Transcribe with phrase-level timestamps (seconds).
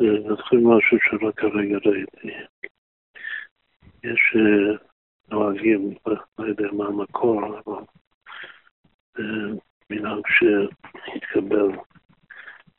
[0.00, 2.28] אה, נתחיל משהו שלא כרגע ראיתי.
[4.04, 4.76] יש אה,
[5.28, 5.94] נוהגים,
[6.38, 7.82] לא יודע מה המקור, אבל
[9.90, 11.68] מנהג שהתקבל,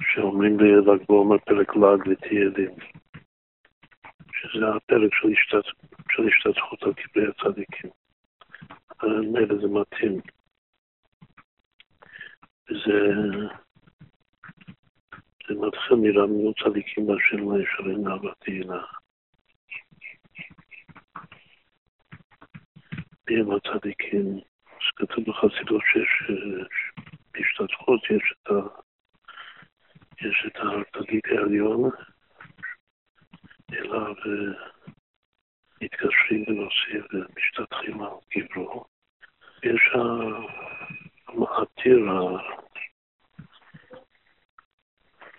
[0.02, 2.72] שאומרים בל"ג בעומר פרק ל"ג לתהילים,
[4.32, 5.70] שזה הפרק של, השתת,
[6.10, 7.90] של השתתפות על קברי הצדיקים.
[9.04, 10.22] מילא זה מתאים.
[12.70, 13.22] זה
[15.50, 18.82] מתחיל מרמנו צדיקים באשר לא ישרים אהבת תהילה.
[23.30, 24.40] מי הם הצדיקים?
[24.80, 26.38] שכתוב בחסידות שיש
[27.34, 28.60] בהשתתפות, יש את, ה,
[30.22, 31.90] יש את הצדיק העליון,
[33.74, 34.14] אליו
[35.82, 38.86] מתקשרים ונוסעים ומשתתחים על קברו.
[39.64, 39.92] יש
[41.28, 42.00] המעטיר,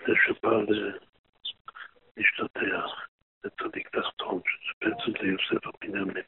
[0.07, 0.57] זה שבא
[2.17, 3.07] להשתטח
[3.45, 6.25] לצדיק תחתון, שזה בעצם זה יוסף הבנימין,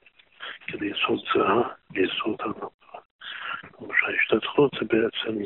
[0.67, 2.99] כדי יסוד זהה ויסוד הנפה.
[3.73, 5.39] כלומר שההשתתחות זה בעצם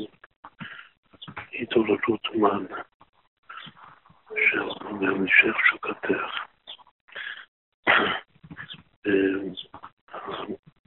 [1.53, 2.67] התעוררות מן
[4.37, 6.53] של המשך שוקתך.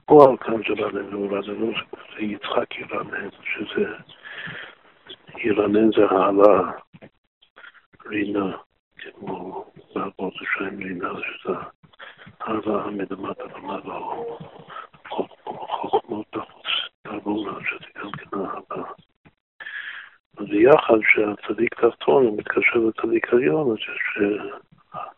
[0.06, 1.72] פועל כאן של הנבואה, זה לא
[2.18, 3.94] יצחק ירנן, שזה,
[5.36, 6.72] ירנן זה העלה,
[8.08, 8.56] רינה,
[8.96, 11.54] כמו בעבוד השם רינה, שזה
[12.40, 13.98] העלה מלמטה למעלה,
[15.08, 16.66] חוכמות בחוץ,
[17.02, 18.88] תעבורה, שזה גם כן העלה.
[20.36, 24.28] אז יחד שהצדיק תחתון מתקשר לצדיק עליון, אז יש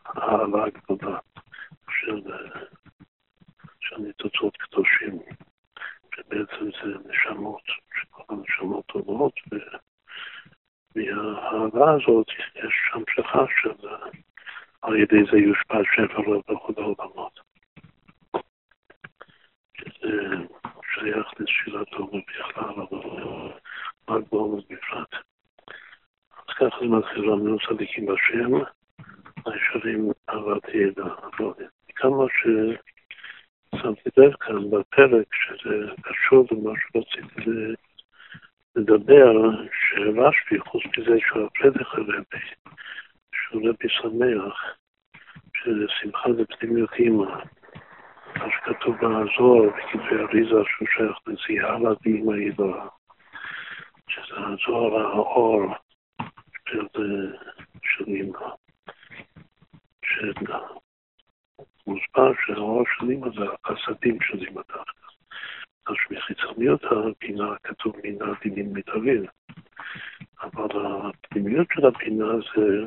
[0.05, 1.17] העלה גדולה
[1.89, 2.21] של
[3.97, 5.19] ניצוצות קדושים,
[6.15, 7.61] שבעצם זה נשמות,
[7.93, 9.33] שכל הנשמות טובות,
[10.95, 13.87] ומהאהבה הזאת יש המשכה של
[14.81, 17.39] על ידי זה יושפע שפר בכל העולמות.
[19.77, 20.35] שזה
[20.93, 22.99] שייך לשאלתו ובכלל, אבל
[24.09, 25.13] רק בעומד בפרט.
[26.31, 28.55] אז ככה זה מתחיל לנו צדיקים בשם,
[29.45, 31.03] הישרים אהבת ידע.
[31.95, 32.47] כמה ש...
[33.75, 37.51] שמתי לב כאן בפרק, שזה קשור למה שרציתי
[38.75, 39.33] לדבר,
[39.71, 42.45] שרשב"י, חוץ מזה שהוא הפרדך הרבי,
[43.35, 44.77] שהוא רבי שמח,
[45.53, 47.25] שזה שמחה לפנימיות אימא,
[48.35, 52.87] מה שכתוב בזוהר, בכתבי אריזה, שהוא שייך לזיהה לאימא ידועה,
[54.09, 55.73] שזה הזוהר האור
[56.69, 56.87] של,
[57.83, 58.49] של אימא.
[61.87, 64.98] מוסבר שהאור של אימא זה החסדים של אימא דווקא.
[65.89, 69.25] אז מחיצוניות הפינה כתוב מינה דינים מתאוויר.
[70.41, 72.85] אבל הפנימיות של הפינה זה,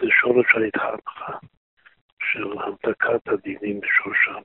[0.00, 1.32] זה שורש ההתהפכה
[2.22, 4.42] של המתקת הדינים בשורשם.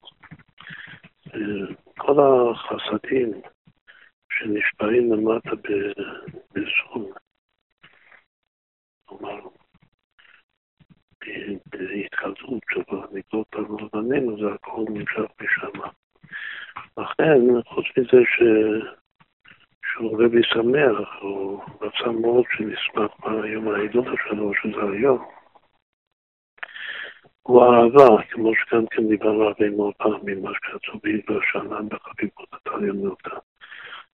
[1.98, 3.42] כל החסדים
[4.34, 5.56] שנשפעים למטה
[6.54, 7.12] בזון,
[9.06, 9.40] כלומר,
[11.66, 13.66] בהתחלפות שלו, נקלוט על
[14.40, 15.99] זה הכל נמשך משם.
[16.98, 18.42] לכן, חוץ מזה ש...
[19.86, 25.26] שהוא רבי שמח, הוא רצה מאוד שנשמח ביום ההילולה שלו, שזה היום.
[27.42, 33.36] הוא אהבה, כמו שגם כן דיברנו הרבה מאוד פעמים, מה שכתוב בעבר שנה בחביבות התליונותא,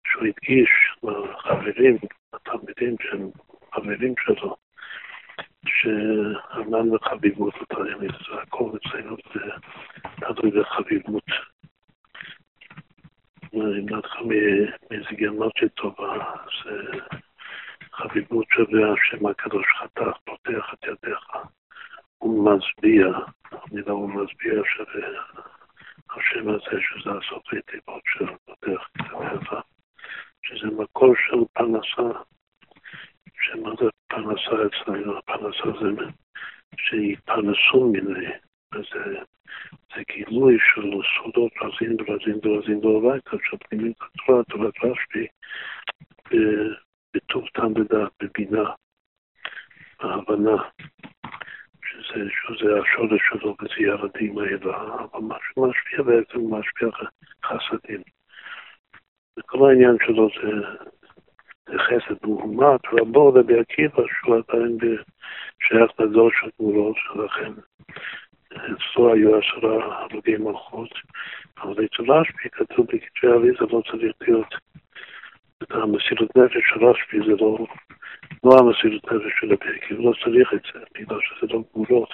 [0.07, 0.69] שהוא הדגיש
[1.03, 1.97] לחברים,
[2.33, 3.29] לתלמידים שהם
[3.73, 4.55] חברים שלו,
[5.67, 9.41] שענן וחביבות לתלמיד, זה הכל אצלנו זה
[10.19, 11.54] תלוי בחביבות.
[13.63, 14.27] נתחיל
[14.91, 16.31] מאיזה גרמטיה טובה,
[16.65, 16.99] זה
[17.91, 21.27] חביבות שווה השם הקדוש חתך, פותח את ידיך,
[22.17, 23.07] הוא מצביע,
[23.51, 25.07] המילה הוא מצביע שווה
[26.09, 29.53] השם הזה, שזה הסופי תיבות של פותח את ידיך,
[30.45, 32.19] שזה מקור של פרנסה.
[33.41, 36.05] שמה זה פרנסה אצלנו, הפרנסה זה
[36.77, 38.27] שיתפרנסו מיני,
[38.73, 39.19] וזה
[39.95, 45.27] זה גילוי של סודות רזין ורזין ורזין דאורייתא, שפנימית התורה, תורת רשב"י,
[47.13, 48.69] בטוב טעם ודעת, בבינה,
[50.01, 50.63] בהבנה,
[51.85, 54.77] שזה, שזה השורש שלו וזה ירדים האלה,
[55.13, 56.89] אבל מה שמשפיע בעצם משפיע
[57.45, 58.01] חסדים.
[59.39, 60.51] וכל העניין שלו זה
[61.69, 64.77] זה חסד מהומת, רבו רבי עקיבא, שהוא עדיין
[65.59, 67.51] שייך לדור של גבולות, שלכן
[68.53, 70.89] אצלו היו עשרה הרוגי מלכות,
[71.57, 74.55] אבל אצל רשב"י כתוב בכתבי אבי זה לא צריך להיות,
[75.63, 77.57] את המסירות נפש של רשב"י זה לא
[78.43, 82.09] לא המסירות נפש של הפרק, לא צריך את זה, בגלל שזה לא גבולות.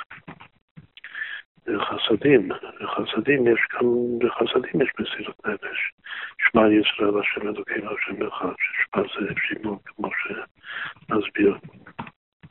[1.79, 2.49] חסדים,
[2.81, 3.85] בחסדים יש גם,
[4.19, 5.91] בחסדים יש מסירות נפש.
[6.39, 11.57] שמע ישראל השם אלוקינו השם אחד, ששמע זה שימון כמו שנסביר.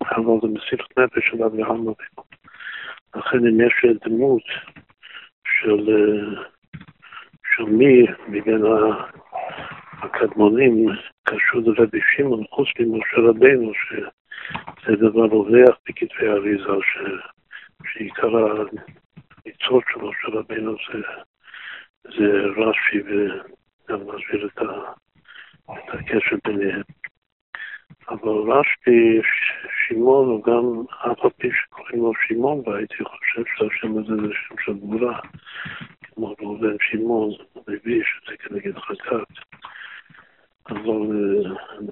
[0.01, 1.95] אבל זה מסירות נפש של אברהם אבינו.
[3.17, 4.43] לכן אם יש דמות
[5.45, 5.87] של,
[7.57, 8.63] של מי מבין
[10.03, 10.87] הקדמונים
[11.25, 16.73] קשור לרבי שמעון, חוץ ממשה רבינו, שזה דבר רווח בכתבי האריזה,
[17.93, 20.99] שעיקר הניצוץ שלו של רבינו זה,
[22.05, 24.59] זה רש"י וגם מסביר את,
[25.71, 26.83] את הקשר ביניהם.
[28.09, 29.21] אבל רש"י,
[29.91, 30.83] שמעון הוא גם,
[31.13, 35.21] אף על פי שקוראים לו שמעון, והייתי חושב שהשם הזה זה שם של גבורה,
[36.03, 37.31] כמו ראובן שמעון,
[37.69, 39.45] לוי, שזה כנגד חזקת.
[40.69, 41.01] אבל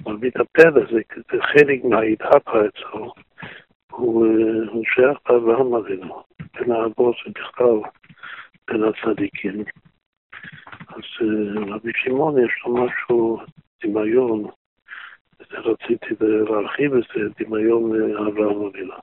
[0.06, 1.00] מרבית הפלא זה,
[1.40, 3.14] חלק מהאידאפה אצלו,
[3.90, 4.26] הוא,
[4.94, 6.22] שייך לאברהם אבינו,
[6.54, 7.90] בין האבות ובכלל
[8.68, 9.64] בין הצדיקים.
[10.88, 13.38] אז רבי שמעון יש לו משהו,
[13.84, 14.44] דמיון,
[15.40, 18.94] רציתי להרחיב את זה, דמיון אברהם אבינו,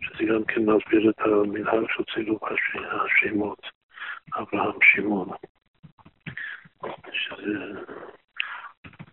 [0.00, 2.48] שזה גם כן מסביר את המנהל של צילוק
[2.90, 3.60] השמות,
[4.36, 5.28] אברהם שמעון.
[7.12, 7.58] שזה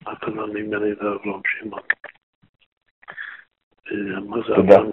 [0.06, 1.82] הכוונה ממני לאברהם שמעון.
[4.28, 4.90] מה זה אברהם?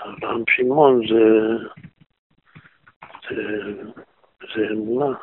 [0.00, 1.24] אברהם שמעון זה,
[3.30, 3.72] זה,
[4.54, 5.16] זה אמונה.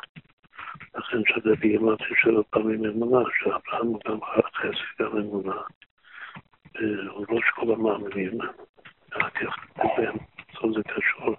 [0.94, 5.60] לכן שווה בגימטרי של פעמים אמונה, שאברהם הוא גם חסד, גם אמונה.
[7.10, 8.38] הוא לא שכל המאמינים,
[9.16, 9.56] רק איך
[10.74, 11.36] זה קשור.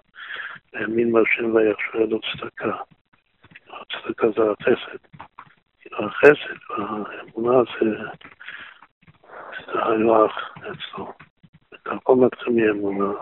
[0.72, 2.76] להאמין בהשם ויחשב לו צדקה.
[3.68, 4.98] הצדקה זה החסד.
[5.92, 7.86] החסד והאמונה זה,
[9.66, 11.12] היוח אצלו.
[11.86, 13.12] הכל מתחיל מאמונה,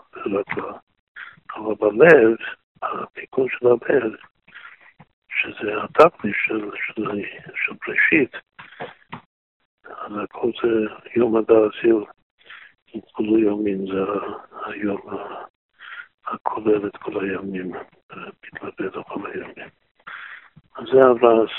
[1.56, 2.36] אבל בלב,
[2.82, 4.16] התיקון של הלב,
[5.40, 7.04] שזה התקליף של, של,
[7.54, 8.32] של בראשית,
[9.84, 12.04] אז הכל זה יום הדרזיל,
[13.12, 14.00] כולו יומין, זה
[14.66, 15.00] היום
[16.26, 17.72] הכולל את כל הימים,
[18.52, 19.68] מתלבט על כל הימים.
[20.76, 21.50] אז זה אברס,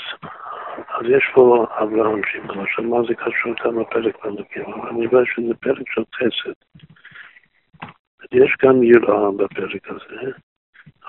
[0.88, 4.64] אז יש פה אברהם שמעון, עכשיו מה זה קשור כאן לפרק בנקים?
[4.90, 6.86] אני רואה שזה פרק של חסד.
[8.32, 10.30] יש גם יראה בפרק הזה,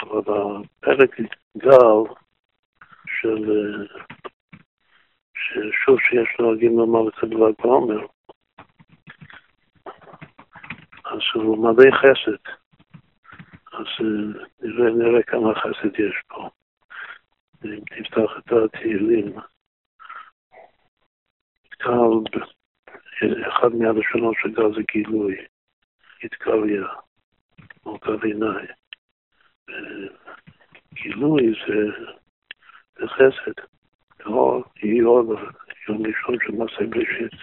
[0.02, 1.20] אבל הפרק
[1.58, 2.23] גל
[3.24, 3.88] של,
[5.86, 8.06] שוב שיש נוהגים לומר את הדבר בעומר,
[11.06, 12.54] אז הוא מלא חסד.
[13.74, 13.86] אז
[14.62, 16.50] נראה, נראה כמה חסד יש פה.
[17.66, 19.36] אם תפתח את התהילים,
[21.84, 22.44] גל,
[23.48, 25.36] אחד מהלשונות של גל זה גילוי,
[26.24, 26.88] התקריה,
[27.86, 28.66] או גרעיני.
[30.94, 32.06] גילוי זה,
[32.96, 33.66] זה חסד,
[34.24, 37.34] עוד יום ראשון של מעשה בראשית.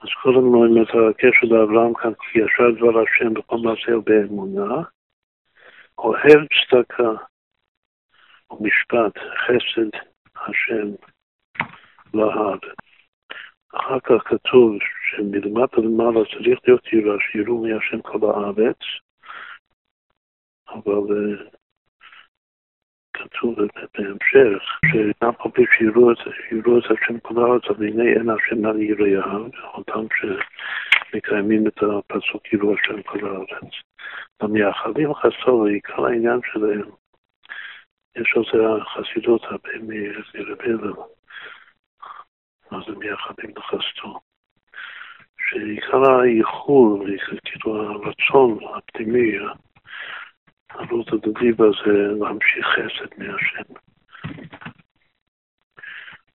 [0.00, 4.82] אז קודם רואים את הקשר לאברהם כאן, כי ישר דבר השם בכל מעשה באמונה,
[5.98, 6.40] אוהב
[6.70, 7.10] צדקה
[8.50, 9.90] ומשפט, חסד
[10.36, 10.88] השם
[12.14, 12.58] להב.
[13.74, 14.76] אחר כך כתוב
[15.10, 18.78] שמלמטה למעלה צריך להיות יראה, שיראו מי השם כל הארץ,
[20.86, 21.56] אבל uh,
[23.16, 23.54] כתוב
[23.98, 24.62] בהמשך,
[24.92, 25.32] שגם
[25.78, 29.36] שיראו את, שיראו את השם כל הארץ, אבל הנה אין השם על יראה,
[29.74, 33.72] אותם שמקיימים את הפסוק יראו השם כל הארץ.
[34.40, 36.90] המייחדים חסור, ועיקר העניין שלהם,
[38.16, 41.06] יש על זה החסידות הרבה מרבנו,
[42.70, 44.20] מה זה מייחדים לחסדו.
[45.48, 47.04] שעיקר האיחור,
[47.44, 49.38] כאילו הרצון הפנימי,
[50.70, 53.72] העלות הדדיבה זה להמשיך חסד מהשם.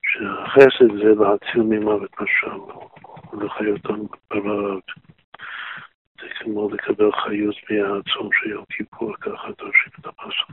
[0.04, 2.60] שהחסד זה להציל ממוות נפשם
[3.34, 4.80] ולחיותם ברעב.
[6.22, 10.52] זה כמו לקבל חיות מהצום של יום כיפור, ככה דורשים את הפסוק.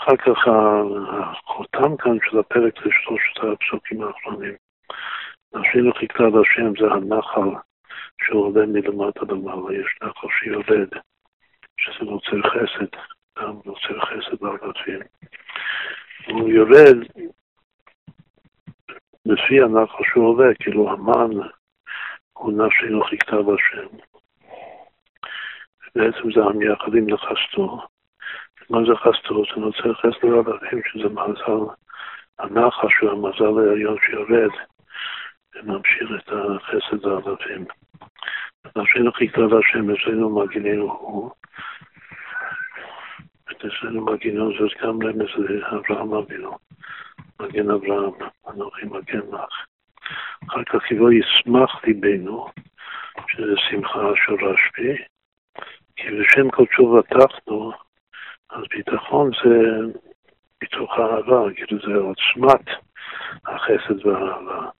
[0.00, 4.54] אחר כך החותם כאן של הפרק זה שלושת הפסוקים האחרונים.
[5.54, 7.60] נפשנו חיכתה להשם זה הנחל
[8.22, 10.88] שעולה מלמטה למעלה, יש נחל שיורד,
[11.78, 12.98] שזה נוצר חסד,
[13.38, 15.00] גם נוצר חסד בערבים.
[16.26, 16.96] הוא יורד
[19.26, 21.30] לפי הנחל שהוא עולה, כאילו המן
[22.32, 23.96] הוא נפשנו חיכתה להשם.
[25.94, 27.80] בעצם זה המייחדים לחסדו.
[28.70, 29.42] מה זה חסדו?
[29.54, 31.72] זה נוצר חסד לערבים, שזה מאזל
[32.38, 34.50] הנחש שהוא המזל העליון שיורד,
[35.54, 37.64] וממשיך את החסד הערבים.
[38.76, 41.30] נפשנו חיכתה להשם, אצלנו מגיננו הוא.
[43.50, 46.58] אצלנו מגיננו זאת גם רמז לאברהם אבינו.
[47.40, 48.12] מגן אברהם,
[48.48, 49.64] אנוכי מגן לך.
[50.48, 52.48] אחר כך יבוא ישמח ליבנו,
[53.28, 55.04] שזה שמחה של רשב"י,
[55.96, 57.72] כי בשם קודשו בטחנו,
[58.50, 59.58] אז ביטחון זה
[60.62, 62.66] מתוך אהבה, כאילו זה עוצמת
[63.46, 64.70] החסד והאהבה.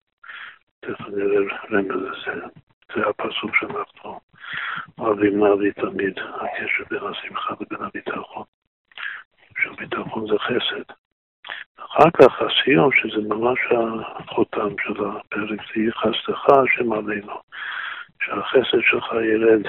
[0.80, 2.46] תכף נראה רמז לזה.
[2.94, 4.20] זה הפסוק שאנחנו
[4.98, 8.44] אוהבים להביא תמיד, הקשר בין השמחה לבין הביטחון.
[9.58, 10.92] שביטחון זה חסד.
[11.78, 13.58] אחר כך הסיום, שזה ממש
[14.16, 17.34] החותם של הפרק, זה יכעסתך השם עלינו,
[18.22, 19.62] שהחסד שלך ירד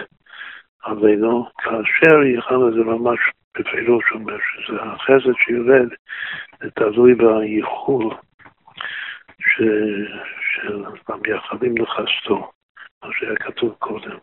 [0.83, 3.19] עלינו, כאשר יכעל זה ממש
[3.57, 5.89] בפירוש אומר שזה החסד שיורד,
[6.59, 8.15] זה תלוי בייחול
[9.39, 12.51] של המייחלים לחסדו,
[13.03, 14.17] מה שהיה כתוב קודם.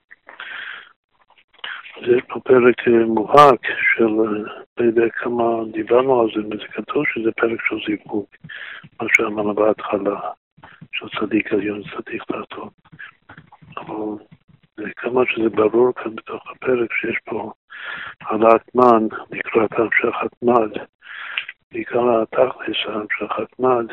[2.06, 3.60] זה פה פרק מובהק
[3.94, 4.04] של,
[4.76, 8.26] לא יודע כמה דיברנו על זה, וזה כתוב שזה פרק של זיווג,
[9.00, 10.20] מה שאמרנו בהתחלה,
[10.92, 12.68] של צדיק עליון, צדיק תחתון.
[13.76, 14.24] אבל
[14.96, 17.52] כמה שזה ברור כאן בתוך הפרק שיש פה
[18.20, 20.82] העלאת מן לקראת המשכת מד,
[21.72, 23.86] בעיקר התכלס, המשכת מד,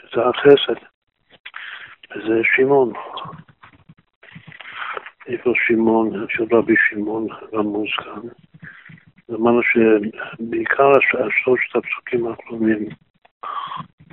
[0.00, 0.86] שזה החסד,
[2.10, 2.92] וזה שמעון.
[5.32, 8.28] איפה שמעון, של רבי שמעון רמוז כאן.
[9.30, 10.92] אמרנו שבעיקר
[11.44, 12.88] שלושת הפסוקים האחרונים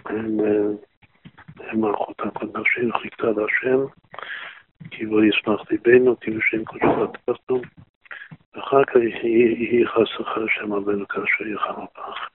[0.06, 0.38] הם,
[1.74, 3.86] מערכות הקודשים, חיכתה להשם,
[4.92, 7.62] כי לא ישמח ליבנו, כי בשם קודשו התחתנו,
[8.54, 12.30] ואחר כך יהי חסך השם עלינו כאשר יחם הבך.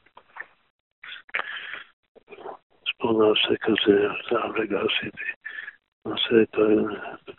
[2.29, 5.25] אז בואו נעשה כזה, זה הרגע עשיתי,
[6.07, 6.59] נעשה את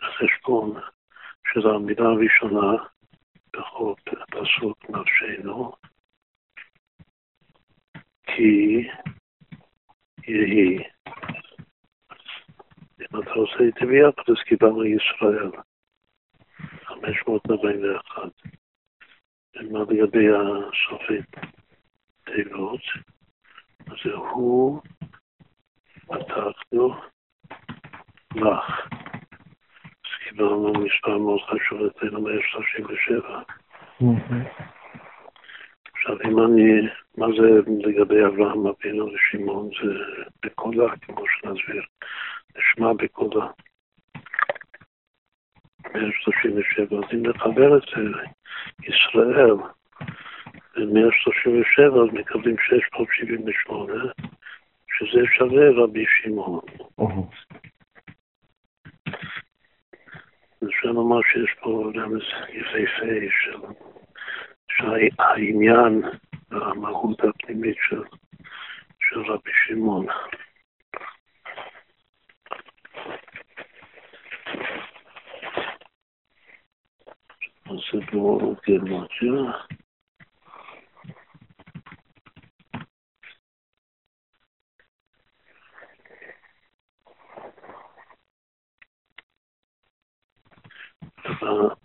[0.02, 0.80] החשבון.
[1.52, 2.84] של המילה הראשונה
[3.52, 3.94] בכל
[4.30, 5.72] פסוק נפשנו,
[8.26, 8.88] כי
[10.28, 10.78] יהי.
[13.00, 15.50] אם אתה עושה איתי ביחד, אז קיבלנו ישראל,
[16.84, 18.22] 541.
[19.54, 21.26] ומה לגבי הסופית
[22.24, 22.80] תיבות?
[24.04, 24.82] זה הוא,
[26.06, 26.94] פתחנו,
[28.34, 28.88] לך.
[30.36, 33.24] קיבלנו מספר מאוד חשוב אצלנו ב-37.
[35.94, 36.88] עכשיו, אם אני,
[37.18, 39.70] מה זה לגבי אברהם אבינו ושמעון?
[39.82, 39.92] זה
[40.44, 41.82] בקולה, כמו שנסביר,
[42.56, 43.46] נשמע בקולה.
[45.94, 48.02] 137, אז אם נחבר את זה
[48.80, 49.54] לישראל,
[50.76, 53.94] ב-137 אז מקבלים 678,
[54.98, 56.60] שזה שווה רבי שמעון.
[60.68, 63.58] אפשר לומר שיש פה רמז יפהפה של,
[65.18, 66.02] העניין
[66.50, 68.02] והמהות הפנימית של,
[69.00, 70.06] של רבי שמעון.
[77.66, 79.52] אז זה פה גרמטיה.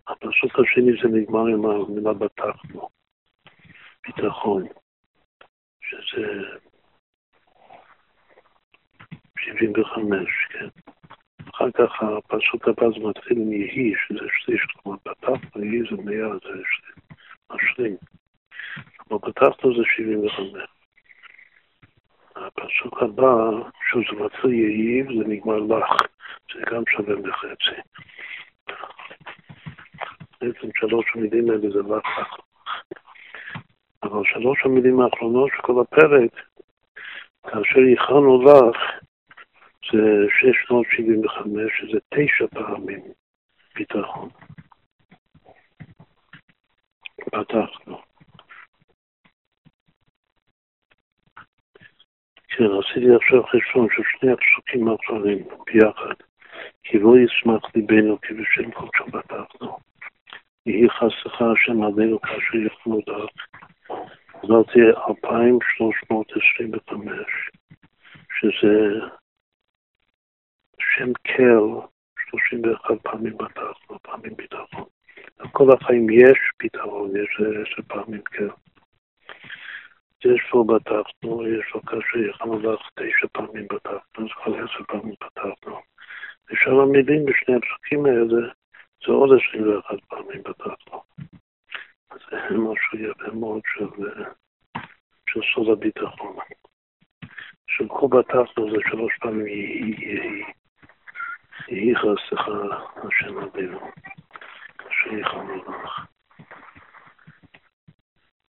[0.07, 2.89] הפסוק השני זה נגמר עם המילה בטחנו,
[4.07, 4.67] ביטחון,
[5.81, 6.27] שזה
[9.39, 10.67] 75, כן.
[11.50, 16.38] אחר כך הפסוק הבא זה מתחיל עם יהי, שזה שליש, כלומר בטחנו, יהי זה מאה,
[16.43, 16.62] זה
[17.51, 17.95] משלים.
[19.10, 20.69] אבל בטחנו זה 75.
[22.36, 23.33] הפסוק הבא,
[23.89, 25.89] שזה מתחיל יהי וזה נגמר לך,
[26.53, 27.81] זה גם שווה בחצי.
[30.41, 32.38] בעצם שלוש המילים האלה זה רק כך.
[34.03, 36.31] אבל שלוש המילים האחרונות של כל הפרק,
[37.43, 38.77] כאשר ייחלנו לך,
[39.91, 43.01] זה 675, שזה תשע פעמים
[43.75, 44.29] ביטחון.
[47.15, 48.01] פתחנו.
[52.48, 56.15] כן, עשיתי עכשיו חשבון של שני הפסוקים האחרונים ביחד.
[56.83, 59.77] כי לא ישמח ליבנו כי בשם קודשו פתחנו.
[60.65, 63.30] יהי חסך השם עלינו כאשר יחנו דעת.
[64.44, 67.50] זאת תהיה 2325,
[68.39, 69.00] שזה
[70.80, 71.63] שם קל
[72.30, 74.86] 31 פעמים בתחתון, פעמים ביטחון.
[75.51, 78.50] כל החיים יש ביטחון, יש, יש פעמים קל.
[80.25, 85.15] יש פה בתחתנו, יש לו כאשר יכלנו לך תשע פעמים בתחתנו, זה כבר עשר פעמים
[85.22, 85.80] בתחתנו.
[86.51, 88.48] ושם המילים בשני הפסוקים האלה,
[89.06, 89.30] זה עוד
[90.31, 91.01] עשרים ואחת פעמים בתחתנו.
[92.29, 93.85] זה משהו יפה מאוד של,
[95.29, 96.35] של סוד הביטחון.
[97.67, 99.47] של כל בתחתנו זה שלוש פעמים
[101.67, 102.47] יהי חסך
[102.95, 103.79] השם אבינו,
[104.77, 106.05] אשר יכלנו לך.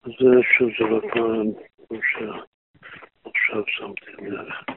[0.04, 1.46] זה שוב, זה לא פעם
[2.10, 4.71] שעכשיו שמתי לב.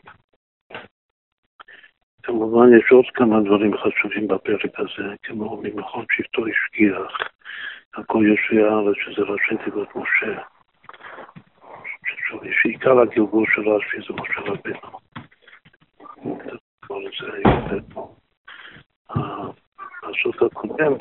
[2.78, 7.18] יש עוד כמה דברים חשובים בפרק הזה, כמו ממכון שבטו השגיח,
[7.94, 10.42] הכל יושבי הארץ, שזה ראשי תיבות משה.
[12.62, 15.00] שעיקר הגלגול של רש"י זה משה רבינו.
[20.04, 20.94] הפסוק הקודם,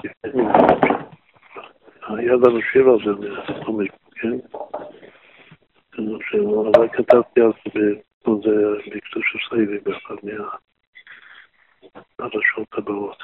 [2.09, 4.39] היה לנו שיר על זה בחמש כן?
[6.75, 7.81] אבל כתבתי על זה
[8.87, 10.15] בקדוש הסייבי באחד
[12.19, 13.23] מהרשות הבאות.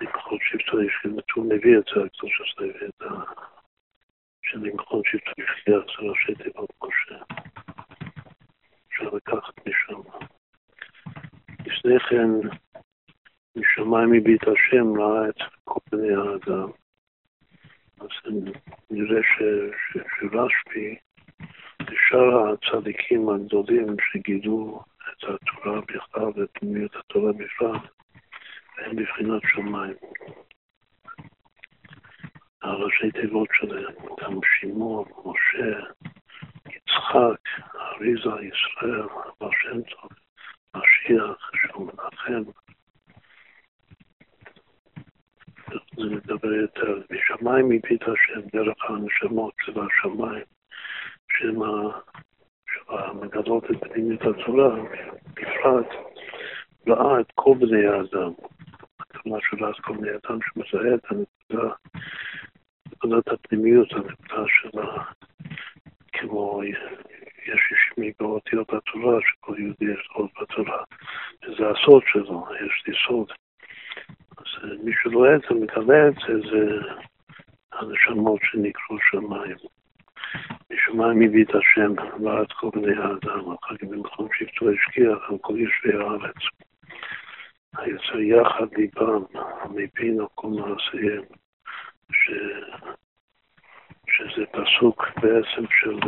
[0.00, 0.94] למכון שבטו יש
[1.34, 3.06] הוא מביא את זה, הקדוש הסייבי, את ה...
[4.42, 7.24] שלמכון שבטו יחיה זה ראשי תיבות משה.
[8.88, 10.00] אפשר לקחת משם.
[11.66, 12.48] לפני כן,
[13.56, 16.70] משמיים הביט השם ראה את כל בני האדם.
[18.00, 18.08] אז
[18.90, 20.96] נראה שרשב"י,
[22.08, 27.82] שאר הצדיקים הגדולים שגידו את התורה בכלל ואת פנימיות התורה בפרט,
[28.78, 29.94] הם בבחינת שמיים.
[32.62, 35.78] הראשי תיבות שלהם, גם שמעון, משה,
[36.66, 37.40] יצחק,
[37.76, 39.08] אריזה, ישראל,
[39.40, 40.10] בר שם טוב,
[40.76, 42.50] משיח, שהוא מנחם,
[45.70, 50.44] זה מדבר יותר, משמיים הביט השם דרך הנשמות של השמיים,
[51.32, 51.56] שהן
[52.88, 54.76] המגלות את פנימית הצורה,
[55.34, 55.86] בפרט
[56.86, 58.32] ראה את כל בני האדם.
[59.00, 61.74] הכוונה של אז כל בני אדם שמזהה את הנקודה,
[62.92, 65.04] נקודת הפנימיות, הנקודה שלה,
[66.12, 66.62] כמו
[67.46, 70.82] יש שמי באותיות התורה, שכל יהודי יש עוד בתורה,
[71.42, 73.32] וזה הסוד שלו, יש לי סוד.
[74.38, 76.78] אז מי שרואה את זה, מגלה את זה, זה
[77.72, 79.56] הנשמות שנקראו שמיים.
[80.72, 81.92] משמיים הביא את השם
[82.24, 86.36] ועד כל בני האדם, אחר כך במקום שבטו השקיח על כל יושבי הארץ.
[87.76, 89.22] היוצר יחד ליבם,
[90.20, 91.22] על כל מעשיהם,
[92.12, 92.30] ש...
[94.08, 95.98] שזה פסוק בעצם של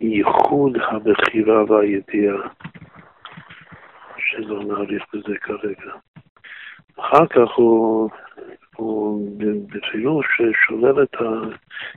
[0.00, 2.48] ייחוד הבחירה והידיעה,
[4.24, 5.92] שלא נאריך בזה כרגע.
[6.96, 8.10] אחר כך הוא,
[8.76, 9.30] הוא
[9.66, 10.26] בפירוש
[10.66, 11.16] שולל את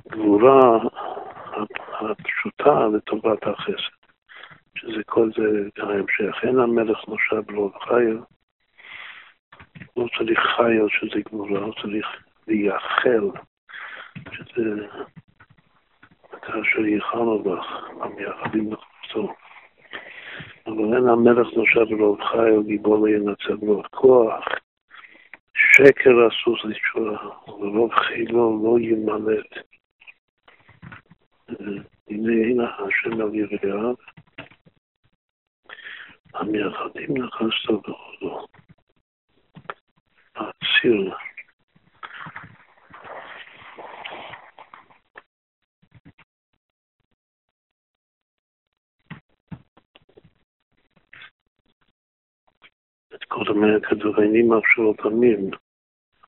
[0.05, 0.77] הגבורה
[1.99, 3.97] הפשוטה לטובת החסד,
[4.75, 6.43] שזה כל זה ההמשך.
[6.43, 8.19] אין המלך נושע ברוב חיל,
[9.97, 12.07] לא צריך חייל שזה גבורה, לא צריך
[12.47, 13.29] לייחל,
[14.31, 14.87] שזה
[16.41, 17.65] כאשר ייחלנו בך,
[18.01, 19.23] המייחדים לחוצו.
[19.23, 19.46] אבל
[20.67, 24.45] אין המלך נושע ברוב חיל, גיבור לא ינצל ברוב כוח.
[25.53, 29.67] שקר הסוס לתשועה, ורוב חילו לא ימלט.
[32.09, 33.93] הנה הנה השם על יריעיו,
[36.33, 38.47] המייחדים נחשת בכבודו.
[40.35, 41.13] האציר.
[53.27, 55.49] קודם היה כתוב, איני מחשבות עמים,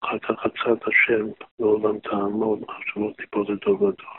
[0.01, 1.25] אחר כך עצת השם
[1.59, 4.09] לעולם תעמוד, מחשבות תיפול לדור ודור.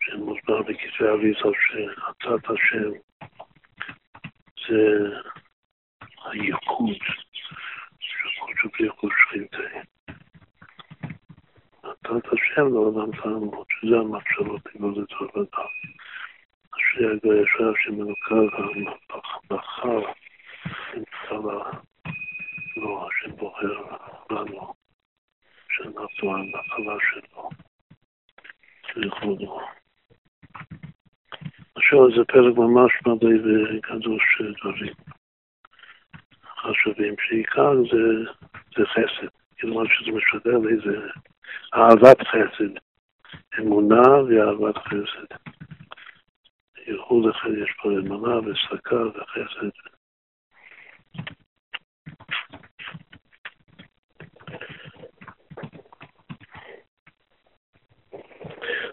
[0.00, 2.90] שמוסבר בכתבי אריזו שעצת השם
[4.68, 5.08] זה
[6.24, 6.96] הייחוד
[7.98, 9.78] של קודשו בריחו שכינתי.
[11.82, 15.28] עצת השם לעולם תעמוד, שזה המחשבות תיפול לדור
[16.78, 17.18] ודור.
[17.18, 18.46] שהגוישה שמנוכר
[19.50, 20.00] בחר
[20.94, 21.34] נמצא
[22.76, 23.82] לו, השם בוחר
[24.30, 24.74] לנו,
[25.68, 27.48] שאנחנו הנחלה שלו,
[28.96, 29.60] לכבודו.
[31.74, 34.94] עכשיו זה פרק ממש מדעי וקדוש דברים
[36.58, 38.30] חשובים, שעיקר זה,
[38.76, 39.26] זה חסד,
[39.64, 41.08] מה שזה משדר לי זה
[41.74, 42.72] אהבת חסד,
[43.58, 45.57] אמונה ואהבת חסד.
[46.88, 49.70] איחוד אחד יש פה אמונה וסקה וחסד.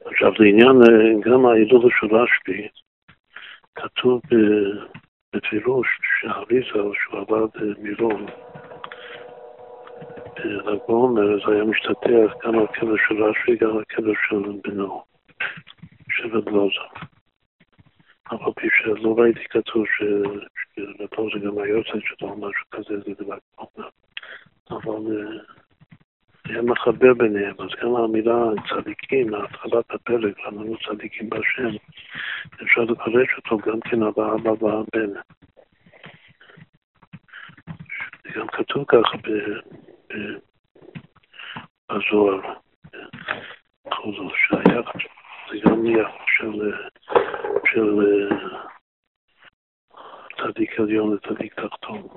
[0.06, 2.68] עכשיו לעניין אה, גם העדות של רשב"י,
[3.76, 4.22] כתוב
[5.36, 5.88] בפירוש
[6.22, 8.26] שהאריזל שהוא עבד אה, במילון
[10.38, 14.52] אה, בל"ג בעומר, אז היה משתתף גם על קבר של רשב"י, גם על קבר של
[14.64, 15.04] בנו,
[16.10, 17.05] שבט לוזר.
[18.28, 23.40] אף על פי שלא ראיתי כתוב שלפעמים זה גם היוצא שלו משהו כזה, זה בל"ג
[23.58, 23.90] בעומר.
[24.72, 25.32] אבל
[26.46, 31.70] היה מחבר ביניהם, אז גם המילה צדיקים, התחלת הפרק, אמרנו צדיקים בהשם,
[32.64, 35.14] אפשר לפרש אותו גם כן על האבא והבן.
[38.36, 39.18] גם כתוב ככה
[41.90, 42.42] בזוהר,
[43.86, 44.82] בכל זאת, שהיה,
[45.50, 45.86] זה גם
[46.28, 46.72] של,
[47.66, 48.00] של
[50.38, 52.08] צדיק עליון לצדיק תחתון.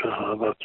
[0.00, 0.56] שהאהבת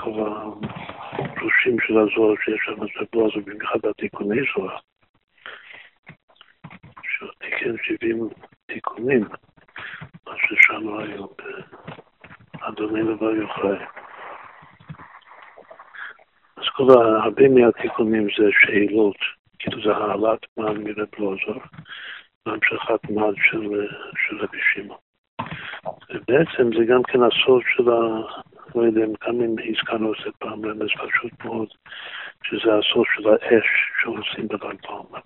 [0.00, 4.78] כל הפרושים של הזוהר שיש שם בזוהר, זה במיוחד התיקוני זוהר,
[7.02, 8.28] שתיקן 70
[8.66, 9.24] תיקונים,
[10.26, 11.28] מה ששם היום
[12.60, 13.78] באדוני לבר יוחאי.
[16.56, 16.90] אז כל
[17.22, 21.58] הרבה מהתיקונים זה שאלות, כאילו זה העלאת מעל מרב לוזר,
[22.46, 24.98] והמשכת מעל של, רבי שמעון.
[26.10, 28.22] ובעצם זה גם כן הסוד של ה...
[28.74, 31.68] לא יודע גם אם הזכרנו את זה פעם, רמז פשוט מאוד,
[32.44, 33.66] שזה הסוד של האש
[34.02, 35.20] שעושים בל"ג בעומר.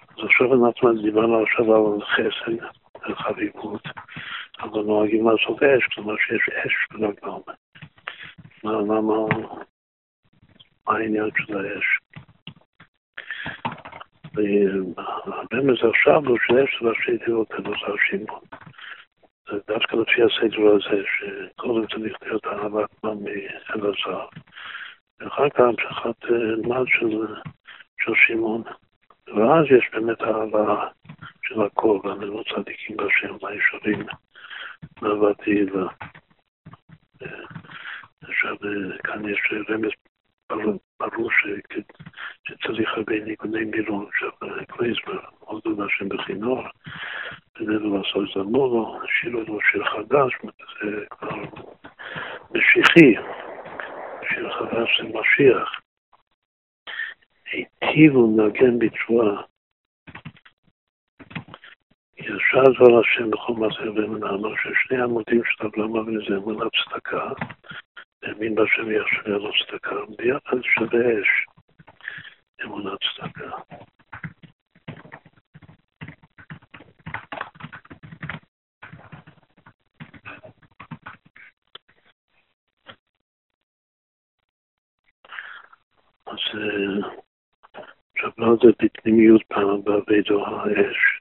[0.00, 2.64] אז עכשיו אנחנו דיברנו עכשיו על חסד,
[3.02, 3.82] על חביבות,
[4.60, 7.54] אבל נוהגים לעשות אש, כלומר שיש אש בל"ג בעומר.
[10.86, 12.05] מה העניין של האש?
[14.34, 18.40] והרמז עכשיו הוא שאש זה ראשי תיבות כדוסר שמעון.
[19.68, 24.26] דווקא לפי הסדר הזה, שקודם צריך להיות אהבת מה מאלעזר,
[25.20, 26.30] ואחר כך המשכת
[26.64, 28.62] מד של, שמעון.
[29.26, 30.88] ואז יש באמת אהבה
[31.42, 34.06] של הכל, והנבוא צדיקים בשם, והישרים,
[35.02, 35.86] אהבת תהילה.
[38.22, 38.56] עכשיו,
[39.04, 39.90] כאן יש רמז
[40.50, 41.30] ברור
[42.44, 44.30] שצריך הרבה ניגודי מילון, עכשיו,
[44.68, 46.62] קלייזמר, עודו השם בחינור,
[47.58, 50.32] בינינו לעשות זמורו, שיר לו שיר חדש,
[50.82, 51.36] זה כבר
[52.54, 53.14] משיחי,
[54.28, 55.80] שיר חדש זה משיח.
[57.52, 59.42] היטיבו לנגן בתשועה.
[62.18, 67.28] ישר דבר השם בכל מעשה ומנענו, ששני עמודים של הבלמה וזה אמונת צדקה,
[68.22, 71.46] האמין בהשם יחשב לו צדקה, ביחד שווה אש,
[72.64, 73.50] אמונת צדקה.
[86.26, 86.38] אז
[88.38, 91.20] לא זה בפנימיות פעם בעבידו האש.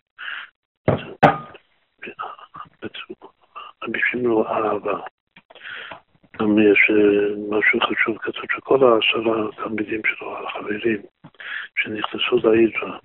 [3.92, 5.15] בשביל אהבה.
[6.46, 6.92] גם יש
[7.50, 11.02] משהו חשוב, כתוב שכל העשרה התלמידים שלו, החברים,
[11.78, 12.98] שנכנסו להידרה,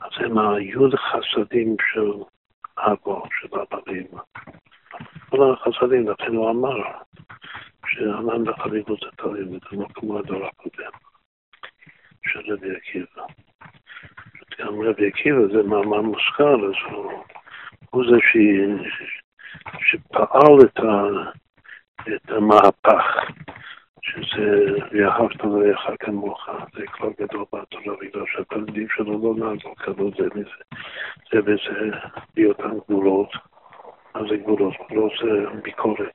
[0.00, 2.12] אז הם היוד חסדים של
[2.78, 4.22] אבו, של אבא ואמא.
[5.30, 6.76] כל החסדים, לכן הוא אמר,
[7.86, 10.92] שענן בחביבות התרים, זה לא כמו הדור הקודם
[12.26, 13.22] של רבי עקיבא.
[14.58, 17.12] גם רבי עקיבא זה מאמר מושכל, אז הוא,
[17.90, 18.16] הוא זה.
[19.80, 21.02] שפעל את, ה...
[22.14, 23.04] את המהפך,
[24.02, 30.28] שזה ואהבת לרעך כמוך, זה כבר גדול בתורה, בגלל שהתלמידים שלו לא נהגו כבוד זה
[30.34, 30.64] מזה,
[31.32, 31.96] זה וזה
[32.34, 33.30] בהיותן גבולות,
[34.14, 34.74] מה זה גבולות?
[34.86, 36.14] גבולות זה ביקורת.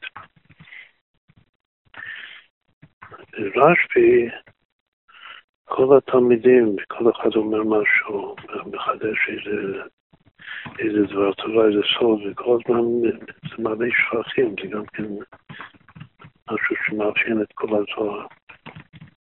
[3.37, 4.29] רשב"י,
[5.65, 9.81] כל התלמידים, כל אחד אומר משהו, מחדש איזה,
[10.79, 13.09] איזה דבר תורה, איזה סוד, וכל הזמן
[13.49, 15.03] זה מלא שפכים, זה גם כן
[16.51, 18.25] משהו שמאפיין את כל הזוהר,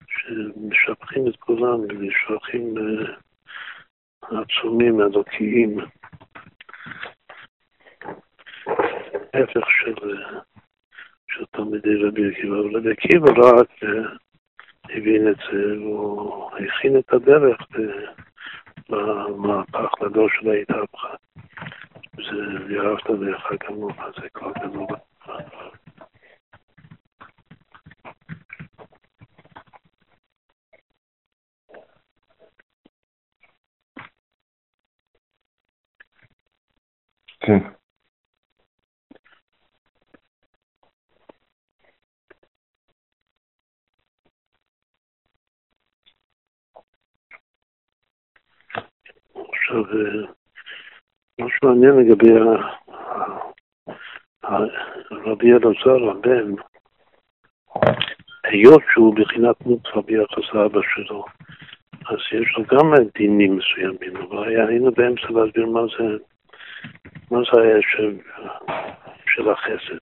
[0.07, 2.75] שמשבחים את כולם, ושפכים
[4.21, 5.77] עצומים, אלוקיים,
[9.33, 10.15] הפך של...
[11.27, 13.69] של תלמידי רבי עקיבא, אבל רבי עקיבא רק
[14.89, 17.57] הבין את זה, הוא הכין את הדרך
[18.89, 21.15] במהפך לדור של ההתהפכה.
[22.15, 24.87] זה ואהבת לך כמוך, זה כבר גדול.
[37.39, 37.82] כן.
[49.63, 49.83] עכשיו,
[51.41, 52.31] משהו מעניין לגבי
[55.11, 56.51] רבי אלעזר הבן,
[58.43, 61.25] היות שהוא בחינת מוצא ביחס לאבא שלו,
[62.05, 66.17] אז יש לו גם דינים מסוימים, אבל היינו באמצע להסביר מה זה,
[67.31, 68.17] מה זה היה של,
[69.27, 69.97] של החסד.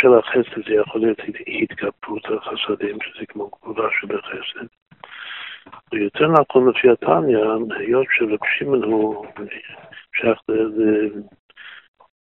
[0.00, 4.81] של החסד זה יכול להיות התגברות על חסדים, שזה כמו גבולה שבחסד.
[5.92, 7.38] ויותר נכון לפי התניא,
[7.78, 9.26] היות שרב שמעון הוא
[10.16, 10.38] שייך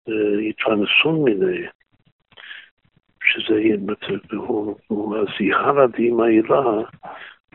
[0.07, 1.67] להתפרנסון מיני,
[3.23, 3.61] שזה,
[4.87, 6.61] הוא הזיהה לדין העילה,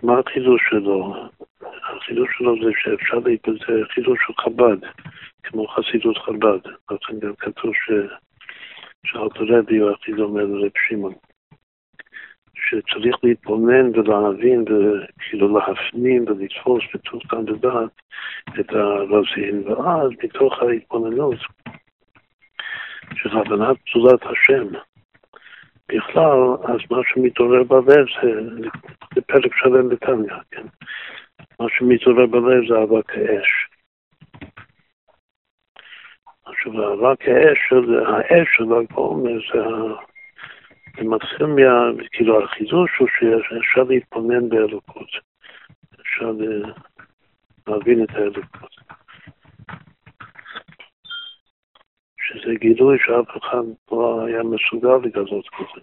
[0.02, 1.14] מה החידוש שלו?
[1.82, 4.86] החידוש שלו זה שאפשר להתבצע חידוש של חב"ד,
[5.42, 6.70] כמו חסידות חב"ד.
[6.90, 7.90] לכן גם כתוב ש...
[9.06, 11.14] שאלתרבי הוא דומה לרב שמעון.
[12.66, 17.90] שצריך להתבונן ולהבין וכאילו להפנים ולתפוס בתוך כאן ודעת
[18.60, 21.38] את הרזים, ואז מתוך ההתבוננות
[23.14, 24.78] של הבנת פסולת השם
[25.88, 28.30] בכלל, אז מה שמתעורר בלב זה,
[29.14, 30.66] זה פרק שלם בתניא, כן?
[31.60, 33.68] מה שמתעורר בלב זה אבק האש.
[36.46, 37.72] עכשיו, אבק האש,
[38.06, 40.15] האש של הגאומר זה זה
[41.02, 42.02] מתחיל מה...
[42.12, 45.08] כאילו החידוש הוא שאפשר להתבונן באלוקות.
[46.00, 46.32] אפשר
[47.66, 48.76] להבין את האלוקות.
[52.18, 55.80] שזה גילוי שאף אחד לא היה מסוגל לגלות כזה.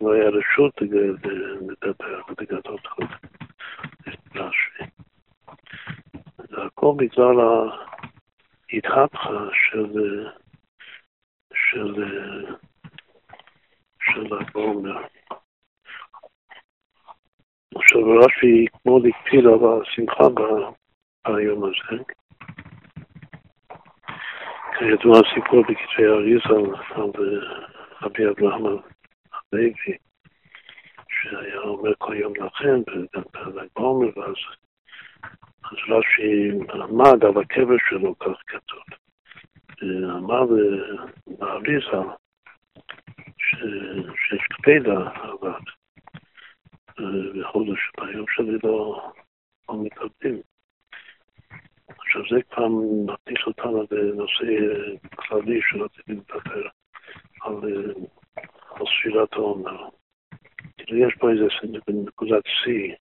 [0.00, 3.30] לא היה רשות לדבר ולגלות כזה.
[6.50, 7.36] זה הכל בגלל
[8.72, 10.24] ההתהפכה של,
[11.54, 12.04] של
[14.14, 15.02] של הגאומר.
[17.74, 20.24] עכשיו רש"י כמו הקפיד על השמחה
[21.26, 22.02] ביום הזה.
[24.78, 27.10] כידוע הסיפור בכתבי אריזה על
[28.02, 28.64] רבי אברהם
[29.52, 29.72] הלוי,
[31.08, 33.22] שהיה אומר כל יום לכם, וגם
[33.54, 34.34] לגאומר, ואז
[35.64, 38.82] אז רש"י עמד על הקבר שלו, כך כתוב.
[40.16, 40.44] אמר
[41.40, 42.10] לאריזה,
[43.50, 45.52] שיש קפידה עליו,
[47.40, 49.10] בחודש ביום שלי לא,
[49.68, 50.40] לא מתאבדים.
[51.88, 52.68] עכשיו זה כבר
[53.06, 54.44] מכניס אותנו לנושא
[55.16, 56.68] כללי שרציתי לדבר
[57.40, 57.54] על,
[58.70, 59.88] על ספירת העומר.
[60.76, 61.44] כאילו יש פה איזה
[61.88, 62.94] נקודת שיא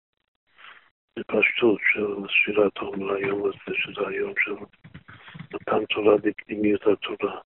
[1.20, 4.52] בפשטות של ספירת העומר היום הזה, שזה היום של
[5.54, 7.40] מתן תורה בפנימיות התורה.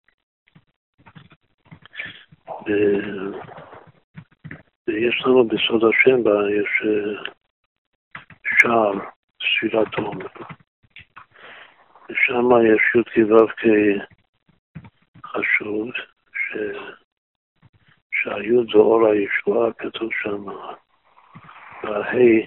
[4.87, 6.19] ויש לנו בסוד השם,
[6.59, 7.31] יש אה,
[8.59, 8.93] שער
[9.41, 10.27] ספירת עומר.
[12.09, 13.61] ושם יש י"ק ו"ק
[15.25, 15.89] חשוב,
[16.33, 16.57] ש...
[18.11, 20.45] שהיוד זה אור הישועה, כתוב שם,
[21.83, 22.45] וההי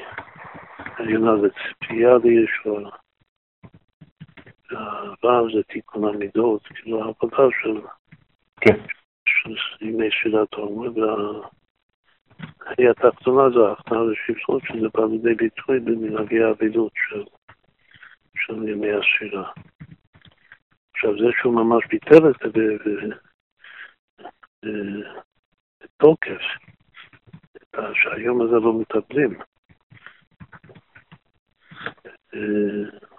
[0.78, 2.90] העליונה זה ציפייה לישועה,
[4.70, 7.80] והו"ב זה תיקון המידות, כאילו העבודה של...
[8.60, 8.80] כן.
[9.80, 17.24] ימי שילת העומר, וההיא התחתונה זה ההכנעה לשפחות, שזה בא לידי ביטוי במנהגי האבילות של,
[18.37, 19.50] של ימי השירה.
[20.94, 22.48] עכשיו, זה שהוא ממש ביטל את זה
[25.82, 26.42] בתוקף,
[27.94, 29.38] שהיום הזה לא מטפלים.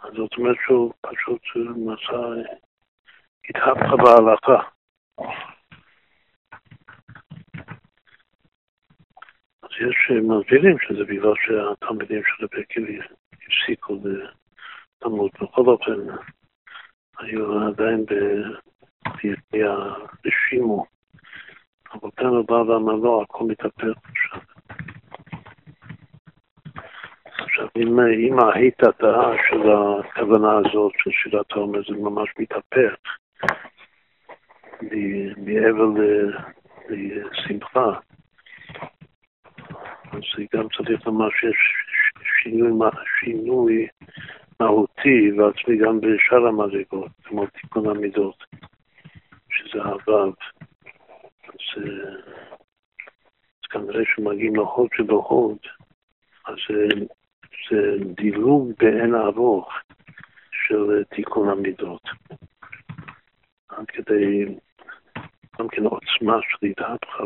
[0.04, 1.42] אז זאת אומרת שהוא פשוט
[1.76, 2.50] מצא,
[3.50, 4.77] התהפכה בהלכה.
[9.90, 12.82] יש מבדילים שזה בגלל שהתלמידים של הבקר
[13.48, 15.32] הפסיקו לתלמוד.
[15.42, 15.94] בכל אופן,
[17.20, 18.06] היו עדיין
[19.22, 20.86] בידי הרשימו.
[21.92, 22.12] הוא
[22.48, 24.40] בא ואמר לו, הכל מתהפך עכשיו.
[27.24, 32.96] עכשיו, אם, אם ההיטתה של הכוונה הזאת של שירת העומר זה ממש מתהפך,
[35.38, 36.02] מעבר
[36.90, 38.00] לשמחה,
[40.12, 40.22] אז
[40.54, 41.58] גם צריך לומר שיש
[42.44, 42.72] שינוי,
[43.20, 43.88] שינוי
[44.60, 48.44] מהותי ועצמי גם בשאר המדרגות, כמו תיקון המידות,
[49.50, 50.10] שזה הו"ב.
[50.10, 51.84] אז,
[53.64, 55.58] אז כנראה שמגיעים להוד שבהוד,
[56.46, 56.88] אז זה,
[57.70, 59.74] זה דילוג באין ארוך
[60.52, 62.02] של תיקון המידות.
[63.70, 64.46] עד כדי
[65.60, 67.26] גם כן עוצמה של התהפכה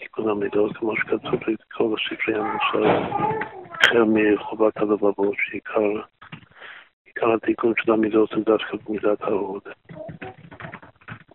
[0.00, 2.84] תיקון המידות, כמו שכתוב בכל הספרי המוסר,
[3.70, 6.02] החל מחובת הלבבות, שעיקר
[7.04, 9.62] עיקר התיקון של המידות הוא דווקא במידת ההוד.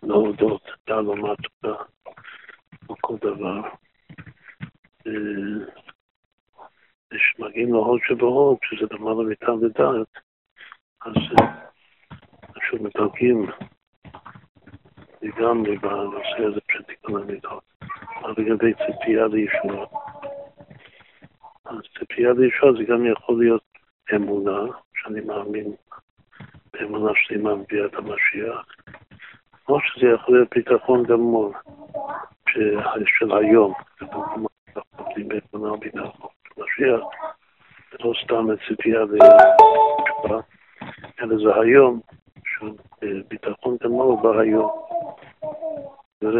[0.04, 1.78] להודות, לעלומת תודה,
[2.89, 3.62] או כל דבר.
[7.10, 10.08] כשמגיעים להוד שבהוד, שזה למעלה מטעם ודעת,
[11.06, 11.13] אז
[12.54, 13.45] פשוט מדלגים
[15.26, 17.64] לגמרי בנושא הזה של תיקון המידות.
[18.38, 19.86] לגבי ציפייה לישועה.
[21.66, 23.64] אז ציפייה לישועה זה גם יכול להיות
[24.16, 24.60] אמונה,
[24.96, 25.74] שאני מאמין
[26.74, 28.66] באמונה שלמה מביאה את המשיח,
[29.70, 31.54] או שזה יכול להיות ביטחון גמור
[33.20, 33.74] של היום,
[35.54, 37.02] באמונה ביטחון של משיח,
[37.92, 40.40] זה לא סתם ציפייה לתשובה,
[41.22, 42.00] אלא זה היום,
[43.28, 44.72] ביטחון גמור בהיום.
[46.22, 46.39] וזה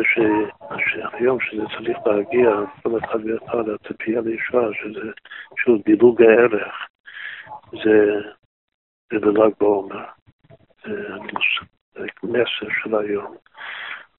[0.78, 2.52] שהיום שזה צריך להגיע,
[2.84, 5.12] כל אחד ואחד, הציפייה לישועה, שזה
[5.58, 6.88] שוב דילוג הערך,
[7.72, 8.22] זה,
[9.14, 10.06] בל"ג בעומר,
[10.86, 10.92] זה
[12.24, 13.36] מסר של היום.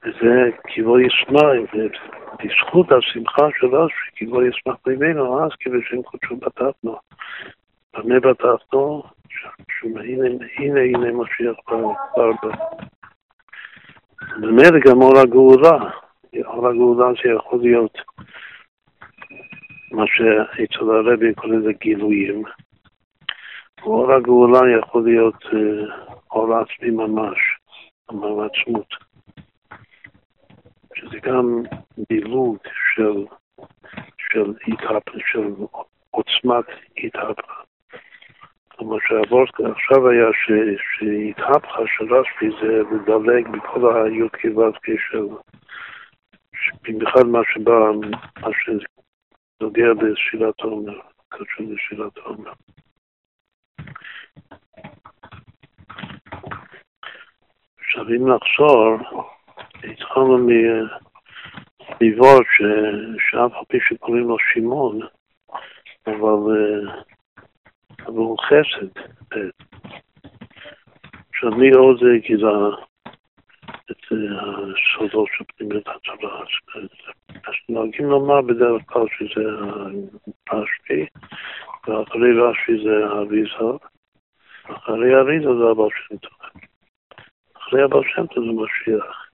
[0.03, 6.97] וזה קיבו ישמעי, ובזכות השמחה של אשרי קיבו ישמח ממנו, אז כבשם קודשו בטחנו.
[7.99, 9.03] במה בטחנו?
[10.59, 12.31] הנה הנה משיח כבר
[14.41, 15.79] במילא גם אור הגאולה,
[16.45, 17.99] אור הגאולה זה יכול להיות
[19.93, 22.43] מה שאצל הרבי קורא לזה גילויים.
[23.83, 25.45] אור הגאולה יכול להיות
[26.31, 27.39] אור עצמי ממש,
[28.07, 28.95] כלומר עצמות.
[30.95, 31.63] שזה גם
[32.09, 32.57] דילוג
[32.95, 33.25] של,
[34.19, 34.53] של,
[35.33, 35.49] של
[36.11, 36.65] עוצמת
[36.97, 37.46] התהפכה.
[38.87, 40.27] כלומר שהוורט עכשיו היה
[40.95, 45.27] שהתהפכה של רשב"י זה לדלג בכל הי"ק ו"ק של...
[46.83, 47.91] במיוחד מה שבא,
[48.41, 52.53] מה שנוגע בשאלת העומר, קשור לשאלת העומר.
[57.79, 58.97] עכשיו אם נחזור,
[59.85, 60.39] התחלנו
[62.01, 62.47] מוורט
[63.19, 65.01] שאף על פי שקוראים לו שמעון,
[66.07, 66.55] אבל
[68.05, 69.01] הוא חסד.
[71.57, 72.69] מי עוד גילה
[73.91, 76.43] את הסודות של פנימיות הצבא?
[77.47, 79.45] אז נוהגים לומר בדרך כלל שזה
[80.53, 81.07] רשב"י,
[81.89, 83.79] ואחרי רשב"י זה האריזה,
[84.65, 86.33] אחרי האריזה זה הבעל שם טוב.
[87.57, 89.27] אחרי הבעל שם טוב זה משיח.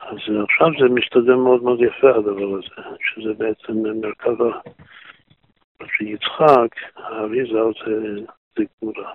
[0.00, 4.36] אז עכשיו זה מסתדר מאוד מאוד יפה הדבר הזה, שזה בעצם מרכז
[5.88, 8.20] שיצחק, האריזה זה,
[8.56, 9.12] זה גבורה.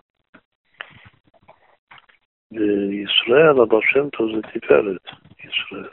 [2.52, 5.02] וישראל, הבעל שם טוב זה תפארת,
[5.44, 5.90] ישראל.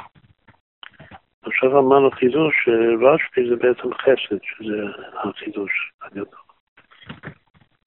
[1.42, 4.82] עכשיו אמרנו חידוש שרשב"י זה בעצם חסד, שזה
[5.24, 6.44] החידוש הגדול.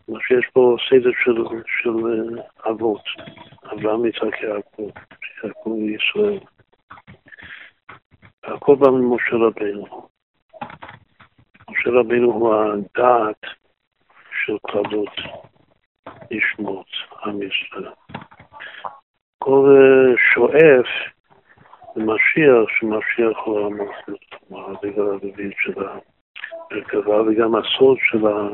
[0.05, 1.43] כלומר שיש פה סדר של,
[1.81, 1.91] של
[2.69, 3.03] אבות,
[3.73, 4.89] אברהם, יצחק, יעקב,
[5.43, 6.39] יעקב וישראל.
[8.43, 10.07] הכל בא ממשה רבינו.
[11.69, 13.41] משה רבינו הוא הדעת
[14.45, 15.15] של כללות
[16.31, 16.87] נשמות
[17.25, 17.91] עם ישראל.
[19.39, 19.75] כל
[20.33, 20.87] שואף
[21.95, 25.73] למשיח, שמשיח הוא המלכות, כלומר הרגל הרביעית של
[26.71, 28.47] המרכבה, וגם הסוד של, ה,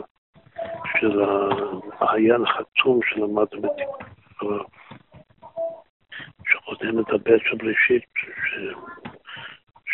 [0.99, 4.63] של המעיין החתום שלמדנו בתקווה,
[6.47, 8.05] שחותם את הבית של בראשית,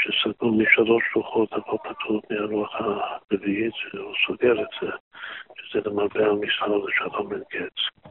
[0.01, 4.87] שסגור משלוש רוחות, הכל פתור מהרוח הרביעית, הוא סוגר את זה,
[5.55, 8.09] שזה למרבה המסחר לשלום אין קץ.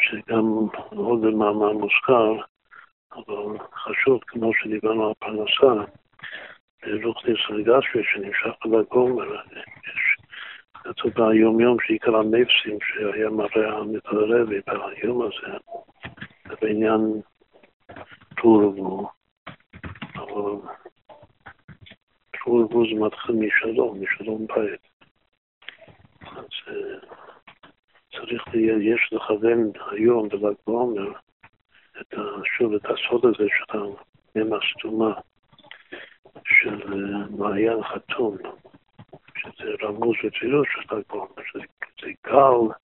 [0.00, 0.44] שגם
[0.90, 2.32] עוד במאמר מוזכר,
[3.12, 5.84] אבל חשוב, כמו שדיברנו על פרנסה,
[7.04, 10.16] רוחניס רגשי שנמשך לגומר, יש
[10.74, 15.56] כתוב ביום יום שעיקר הנפסים שהיה מראה המתערבי ביום הזה,
[16.60, 17.00] בעניין
[18.36, 19.10] טור
[20.36, 20.62] טור
[22.46, 24.80] ורבו זה מתחיל משלום, משלום בית.
[26.20, 26.46] אז
[28.12, 28.44] צריך,
[28.80, 31.12] יש לכוון היום בל"ג בעומר
[32.44, 35.20] שוב את הסוד הזה של המ"ם הסתומה
[36.44, 36.94] של
[37.30, 38.36] מעיין חתום,
[39.36, 42.74] שזה רמוז וצילוש של ל"ג בעומר, שזה גל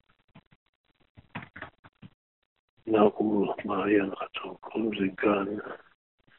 [2.87, 5.57] נעול, מעיין חתום, קוראים לזה גן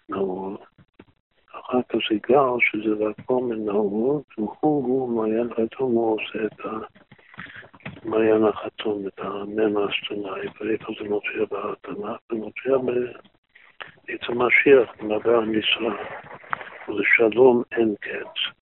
[0.10, 0.58] נעול.
[1.82, 6.70] זה גל שזה ל"ג בעומר נעול, והוא מעיין חתום, הוא עושה את ה...
[8.04, 12.18] מעיין החתום, את המ"ם האסטונאי, ואיפה זה מופיע בהתנ"ך?
[12.32, 15.96] זה מופיע בעץ המשיח, במדע המשרה.
[16.88, 18.54] ולשלום אין קץ.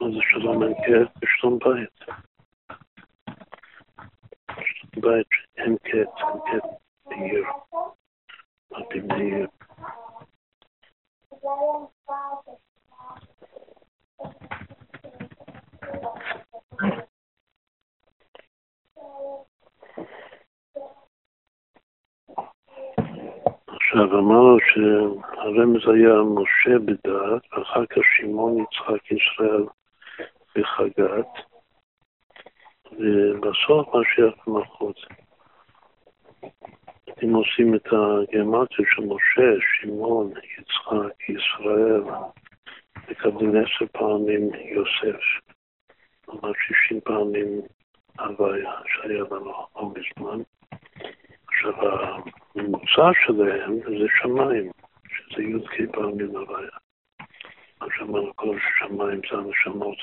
[0.00, 1.12] מה זה שלום אין קץ?
[1.22, 2.16] בשלום בית.
[4.48, 5.92] בשלום בית אין קץ,
[6.28, 6.68] אין קץ
[7.06, 7.44] בעיר.
[23.96, 29.66] עכשיו אמרנו שהרמז היה משה בדעת, ואחר כך שמעון יצחק ישראל
[30.56, 31.28] בחגת,
[32.92, 34.96] ובסוף משיח במלכות.
[37.24, 42.02] אם עושים את הגרמטיה של משה, שמעון, יצחק, ישראל,
[43.10, 45.20] מקבלים עשר פעמים יוסף,
[46.24, 47.60] כלומר שישים פעמים
[48.18, 50.42] הוויה שהיה לנו לא מזמן.
[51.48, 51.72] עכשיו,
[52.54, 54.70] הממוצע שלהם זה שמיים,
[55.08, 56.76] שזה י"ק פעמים הוויה.
[57.80, 59.98] מה שאמרנו כל שמיים זה הנשמות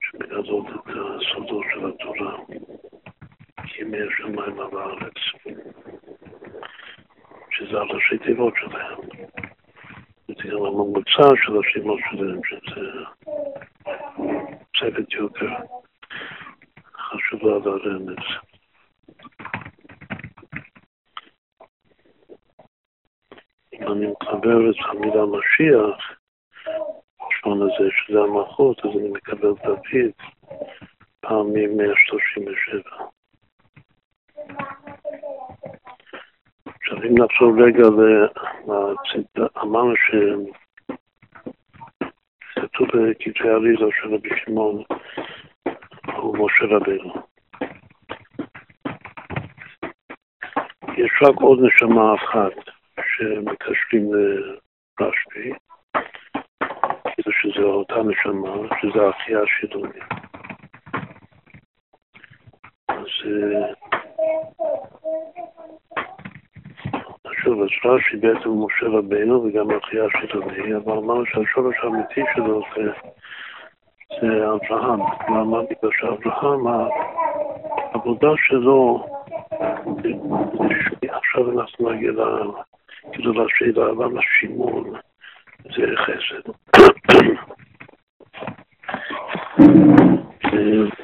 [0.00, 2.36] שמגדלות את הסודות של התורה,
[3.80, 5.14] ימי השמיים על הארץ,
[7.50, 8.98] שזה הראשי תיבות שלהם.
[10.28, 12.80] זה גם הממוצע של השמות שלהם, שזה
[14.78, 15.50] צוות יותר
[16.96, 18.24] חשובה לרמז.
[23.72, 26.18] אם אני מקבל את המילה משיח,
[27.20, 30.12] השעון הזה, שזה המלכות, אז אני מקבל דוד
[31.20, 33.19] פעמים 137.
[36.80, 37.82] עכשיו, אם נחשוב רגע
[39.62, 39.94] אמרנו
[42.52, 44.82] שכתוב בכתבי אריזה של רבי שמעון
[46.16, 47.14] הוא משה רבינו.
[50.96, 52.52] יש רק עוד נשמה אחת
[53.16, 54.10] שמקשרים
[55.00, 55.52] לרשב"י,
[57.04, 58.50] כאילו שזה אותה נשמה,
[58.82, 60.00] שזה האחייה השילוני.
[62.88, 63.06] אז
[67.42, 72.90] שוב, אז רש"י בעצם משה רבינו וגם האחייה השילוני, אבל אמרנו שהשורש האמיתי שלו זה,
[74.20, 75.00] זה אברהם.
[75.28, 75.62] למה?
[75.62, 76.66] בגלל שאברהם,
[77.92, 79.06] העבודה שלו,
[81.02, 82.12] עכשיו אנחנו נגיע
[83.12, 84.92] כאילו לשאלה למה שימון
[85.64, 86.50] זה חסד.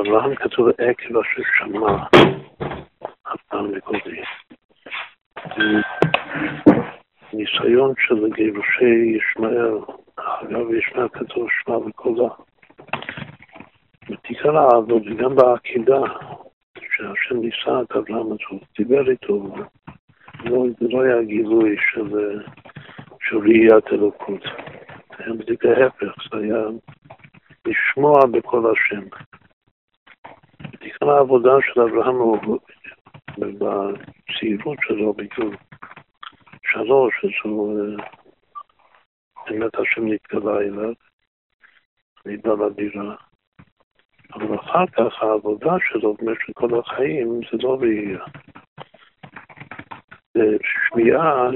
[0.00, 2.04] אברהם כתוב עקב אשר שמע
[3.26, 4.20] אברהם מקודי.
[7.32, 9.78] ניסיון של גירושי ישמעאל,
[10.16, 12.28] אגב ישמעאל כתוב שמע וקולה.
[14.10, 16.00] ותיקרא העבוד, וגם בעקידה,
[16.78, 19.54] שהשם ניסה את אברהם, הוא דיבר איתו,
[20.44, 22.38] לא, זה לא היה גילוי של,
[23.20, 24.42] של ראיית אלוקות,
[25.18, 26.64] זה בדיוק ההפך, זה היה
[27.66, 29.06] לשמוע בקול השם.
[30.84, 32.58] ותיקרא העבודה של אברהם הוא
[33.38, 35.56] בצעירות שלו, בגיל
[36.66, 37.96] שלוש, אז הוא
[39.46, 40.92] באמת השם נתגלה אליו,
[42.26, 43.14] נתגלה לדירה.
[44.34, 48.24] אבל אחר כך העבודה שלו במשך כל החיים זה לא ראייה.
[50.34, 51.48] זה שמיעה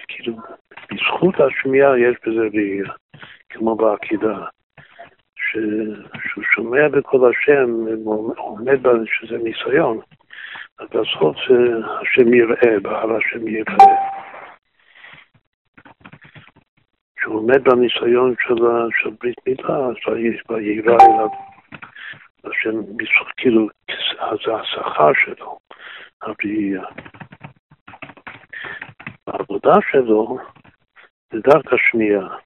[0.00, 0.36] שכאילו
[0.92, 2.92] בזכות השמיעה יש בזה ראייה,
[3.48, 4.46] כמו בעקידה.
[6.28, 7.70] שהוא שומע בקול השם,
[8.36, 10.00] עומד בה שזה ניסיון,
[10.78, 11.36] אז בסוף
[12.00, 13.96] השם יראה, בעל השם יראה.
[17.16, 19.94] כשהוא עומד בניסיון של ברית מילה, אז
[20.48, 21.28] וירא אליו
[22.44, 22.80] השם,
[23.36, 23.68] כאילו,
[24.46, 25.58] זה השכר שלו,
[26.22, 26.84] הראייה.
[29.26, 30.38] העבודה שלו
[31.32, 32.36] זה דווקא שמיעה.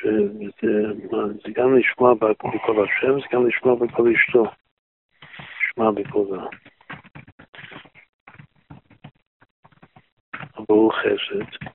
[0.00, 4.44] שזה גם לשמוע בקול השם, זה גם לשמוע בקול אשתו.
[5.64, 6.44] לשמוע בקולה.
[10.56, 11.66] אבל הוא חסד.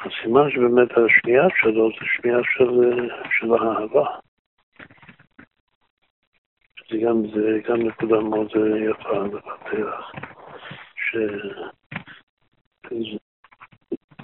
[0.00, 3.08] הסימן שבאמת השמיעה שלו זה שמיעה של,
[3.38, 4.06] של האהבה.
[6.90, 8.50] זה גם, זה גם נקודה מאוד
[8.90, 10.12] יפה לפתח,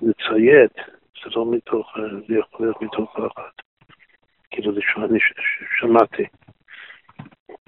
[0.02, 0.95] לציית,
[1.26, 1.92] זה לא מתוך,
[2.28, 3.50] זה יכול להיות מתוך פחד.
[4.50, 5.18] כאילו, זה שאני
[5.78, 6.24] שמעתי,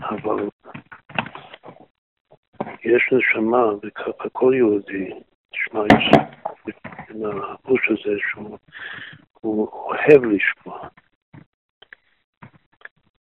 [0.00, 0.48] אבל
[2.84, 5.10] יש נשמה, וככה כל יהודי,
[5.50, 6.10] תשמע, יש
[7.10, 10.88] עם החוש הזה שהוא אוהב לשמוע.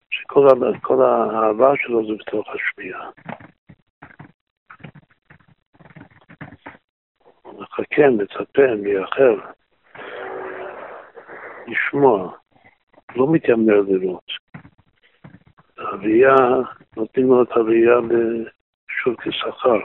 [0.10, 3.10] שכל האהבה שלו זה בתוך השמיעה.
[7.46, 9.40] מחכה, מצפה, מייחל,
[11.68, 12.38] לשמוע,
[13.16, 14.32] לא מתיימר לראות.
[15.78, 16.36] הראייה,
[16.97, 17.95] נותנים לו את הראייה
[18.88, 19.80] שוב כשכר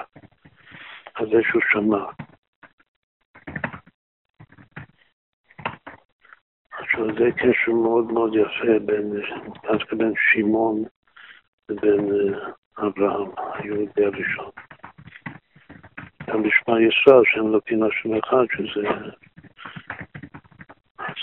[1.15, 2.05] על זה שהוא שמע.
[6.71, 9.13] עכשיו זה קשר מאוד מאוד יפה בין,
[9.63, 10.85] דווקא בין שמעון
[11.69, 14.51] לבין אה, אברהם, היהודי הראשון.
[16.29, 18.89] גם בשמע ישראל, שהם לוקים השם אחד, שזה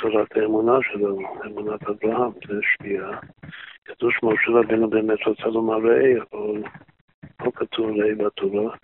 [0.07, 3.19] הצהרת האמונה שלו, אמונת אברהם, זה שמיעה.
[3.85, 6.63] כתוב שמשה רבינו באמת רצה לומר ראי, אבל
[7.45, 8.75] לא כתוב ראי בתורה.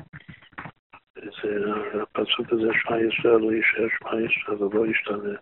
[1.15, 5.36] זה, הפסוק הזה, שמע ישראל, לא יישאר שמע ישראל, זה לא ישתנה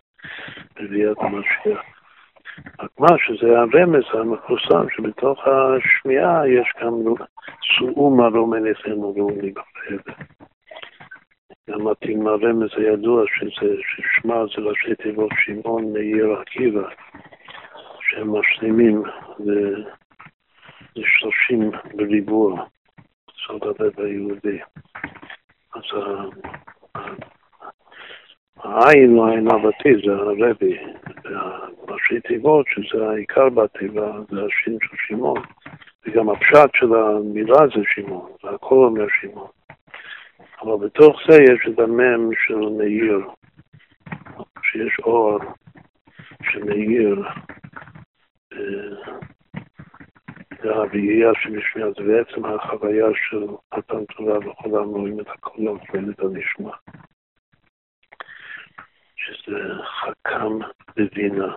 [0.76, 1.80] בביאת המשיח.
[2.80, 6.92] רק מה שזה הרמז המפורסם, שבתוך השמיעה יש גם
[7.78, 10.12] סעו מרום עיניכם וראוני בחדר.
[11.70, 16.88] גם מתאים הרמז הידוע ששמע זה ראשי תיבות שמעון מאיר עקיבא,
[18.00, 19.02] שהם משלימים
[20.96, 22.64] לשלושים בריבוע,
[23.48, 24.58] זאת הלב היהודי.
[25.74, 25.82] אז
[28.56, 30.78] העין או העין אבתי זה הרבי,
[31.24, 35.42] והראשי תיבות, שזה העיקר בתיבה, זה השין של שמעון,
[36.06, 39.48] וגם הפשט של המילה זה שמעון, והכל אומר שמעון.
[40.62, 43.28] אבל בתוך זה יש את המם של מאיר,
[44.62, 45.38] שיש אור
[46.42, 47.22] שמאיר
[51.42, 55.26] שמשמיע זה בעצם החוויה של מתן תורה וכולם רואים את
[55.92, 56.70] ואין את הנשמע.
[59.16, 60.58] שזה חכם
[60.96, 61.54] בבינה.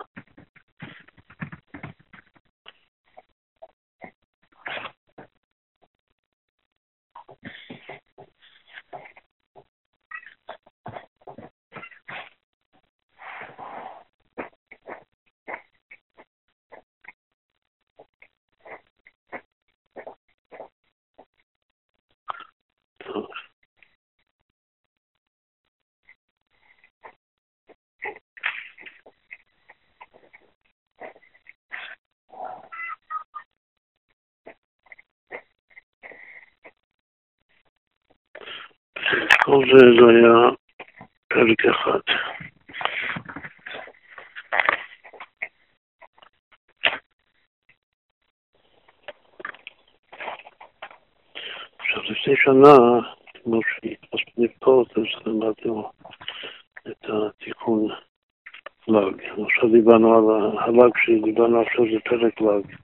[39.44, 40.50] כל זה, זה היה
[41.28, 42.00] פרק אחד.
[51.78, 52.76] עכשיו, לפני שנה,
[53.42, 55.90] כמו שהתפסנו פה, אז למדנו
[56.88, 57.88] את התיקון
[58.88, 59.22] ל"ג.
[59.46, 62.74] עכשיו דיברנו על הל"ג שדיברנו עכשיו זה פרק ל"ג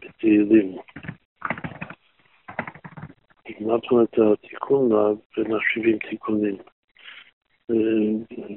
[0.00, 0.76] בתהילים.
[3.68, 4.88] למדנו את התיקון
[5.36, 6.56] בין ה-70 תיקונים.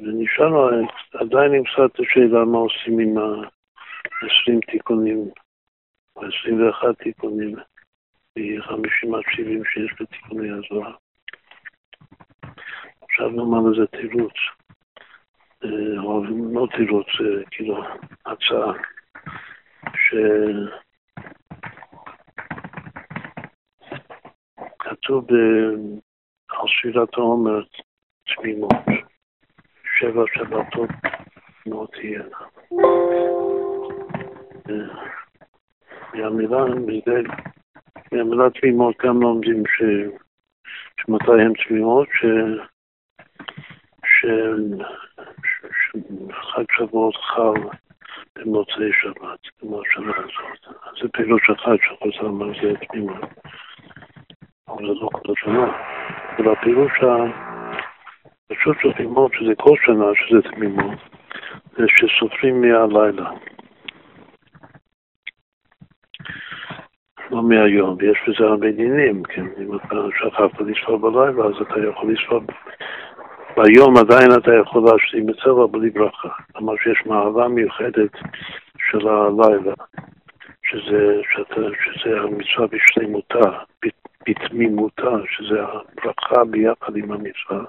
[0.04, 0.70] ונשאלנו,
[1.14, 5.30] עדיין נמצא את השאלה מה עושים עם ה-20 תיקונים,
[6.16, 7.56] או 21 תיקונים,
[8.38, 10.96] מ-50 עד 70 שיש בתיקוני הזוהר.
[13.02, 14.34] עכשיו נאמר לזה תירוץ,
[15.98, 17.08] או לא תירוץ,
[17.52, 17.84] כאילו
[18.26, 18.74] הצעה,
[19.96, 20.16] ש...
[25.12, 25.28] כתוב
[26.50, 27.62] על שירת העומר
[28.36, 28.72] תמימות,
[30.00, 30.90] שבע שבתות
[31.66, 32.38] לא תהיינה.
[36.14, 36.58] מהמילה,
[38.12, 39.84] מהמילה תמימות גם לומדים ש,
[41.02, 42.26] שמתי הן תמימות, ש,
[44.06, 44.26] ש,
[45.92, 47.70] שחג שבועות חל
[48.36, 50.78] במוצאי שבת, כמו השנה הזאת.
[51.02, 53.30] זה פעילות של חג שחוזר על זה תמימות.
[54.82, 55.72] זה לא כל השנה.
[56.52, 56.92] הפירוש
[58.52, 61.00] הפשוט של תמימות, שזה כל שנה שזה תמימות,
[61.78, 63.30] זה שסופרים מהלילה.
[67.32, 72.14] לא מהיום, ויש בזה הרבה דינים, כן, אם אתה שכחת לספור בלילה, אז אתה יכול
[72.14, 72.40] לספור
[73.58, 76.30] ביום עדיין אתה יכול להשלים את צבע בלי ברכה.
[76.52, 78.12] כלומר שיש מעלה מיוחדת
[78.90, 79.74] של הלילה,
[80.64, 83.50] שזה, שזה המצווה בשלמותה,
[84.28, 87.64] בתמימותה, שזה הברכה ביחד עם המצווה.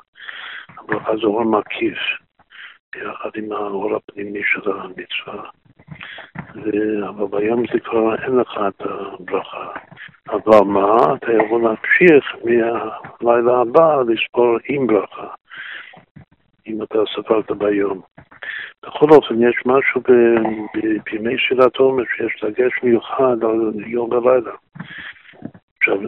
[0.78, 1.98] הברכה זה אור מקיף,
[2.92, 5.50] ביחד עם האור הפנימי של המצווה.
[6.54, 7.08] ו...
[7.08, 9.70] אבל ביום זה כבר אין לך את הברכה.
[10.30, 12.36] אבל מה, אתה יכול להמשיך
[13.20, 15.28] מהלילה הבא לספור עם ברכה,
[16.66, 18.00] אם אתה ספרת ביום.
[18.86, 20.00] בכל אופן, יש משהו
[21.04, 24.52] בימי שאלת עומר שיש דגש מיוחד על יום ולילה.
[25.82, 25.98] עכשיו,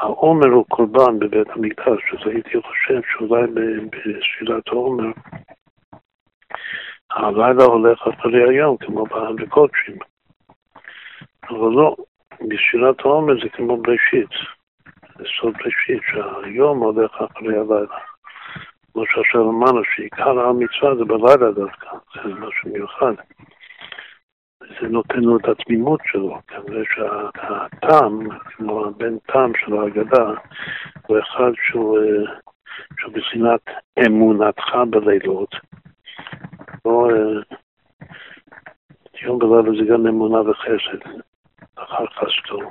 [0.00, 3.42] העומר הוא קורבן בבית המקדש, אז הייתי חושב שאולי
[3.90, 5.10] בספירת העומר
[7.10, 9.04] הלילה הולך אחרי היום, כמו
[9.36, 9.96] בקודשים.
[11.50, 11.96] אבל לא,
[12.40, 14.30] בספירת העומר זה כמו בראשית.
[15.18, 17.98] זה סוד בראשית, שהיום הולך אחרי הלילה.
[18.92, 23.14] כמו שעכשיו אמרנו, שעיקר המצווה זה בלילה דווקא, זה משהו מיוחד.
[24.80, 30.30] זה נותן לו את התמימות שלו, כנראה שהטעם, כמו הבן טעם של ההגדה,
[31.06, 32.34] הוא אחד שהוא, אה,
[33.00, 33.60] שהוא בחינת
[34.06, 35.54] אמונתך בלילות.
[36.84, 37.58] לא, אה,
[39.22, 41.20] יום בלילה זה גם אמונה וחסד,
[41.74, 42.70] אחר חסדו,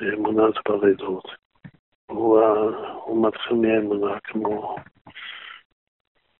[0.00, 1.24] ואמונה זה בלילות.
[2.06, 2.40] הוא,
[3.04, 4.76] הוא מתחיל מאמונה כמו,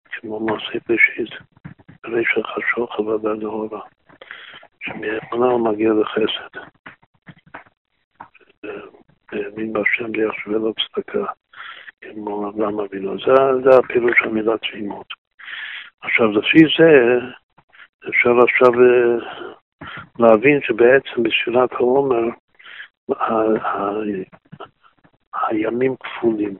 [0.05, 1.31] כמו מעשה בראשית,
[2.05, 3.81] רישא חשוך עבודה דהורה.
[4.81, 6.61] שמאמונה הוא מגיע לחסד.
[9.33, 11.24] האמין בהשם ויחשבי לו צדקה,
[12.01, 13.18] כמו אדם אבינו.
[13.18, 13.70] זה, זה
[14.18, 15.07] של המילה תמימות.
[16.01, 17.18] עכשיו, לפי זה,
[18.09, 19.18] אפשר עכשיו אה,
[20.18, 22.29] להבין שבעצם בשאלת העומר,
[25.35, 26.57] הימים כפולים.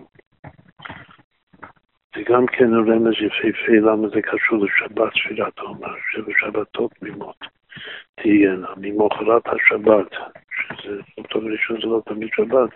[2.15, 7.58] זה גם כן רמז יפהפה למה זה קשור לשבת שפירת העומר, שבשבתות תמימות.
[8.15, 10.11] תהיינה ממוחרת השבת,
[10.53, 12.71] שזה אותו ראשון זה לא תמיד שבת,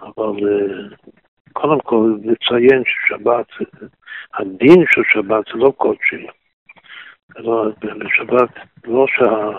[0.00, 0.96] אבל אה,
[1.52, 3.46] קודם כל לציין ששבת,
[4.34, 6.26] הדין של שבת זה לא קודשי.
[7.36, 8.50] לא, בשבת
[8.84, 9.58] לא שה,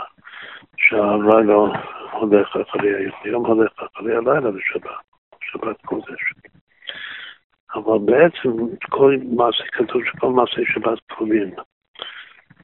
[0.78, 1.56] שהלילה
[2.12, 4.92] הולך אחרי היום הולך אחרי הלילה בשבת,
[5.42, 6.34] שבת קודש.
[7.76, 11.54] אבל בעצם כל מעשה, כתוב שכל מעשה שבת כפולים.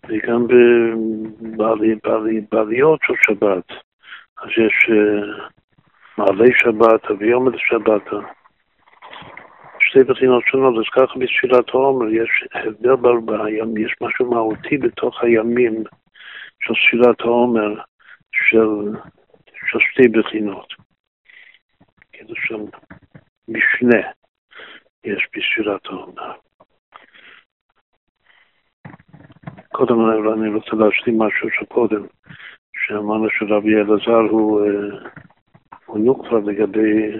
[0.07, 0.47] וגם
[2.51, 3.67] בעליות של שבת.
[4.37, 5.47] אז יש אה,
[6.17, 8.07] מעלי שבת, ויום לשבת.
[9.79, 12.95] שתי בחינות שונות, אז ככה בתפילת העומר יש הבדל
[13.25, 15.83] בימים, יש משהו מהותי בתוך הימים
[16.59, 17.81] של תפילת העומר
[18.31, 18.97] של,
[19.69, 20.73] של שתי בחינות.
[22.11, 22.57] כאילו של
[23.47, 24.01] משנה
[25.03, 26.31] יש בתפילת העומר.
[29.73, 32.03] קודם אני רוצה להשלים משהו שקודם,
[32.87, 35.09] שאמרנו שרבי אלעזר הוא, אה,
[35.85, 37.11] הוא נוקפה לגבי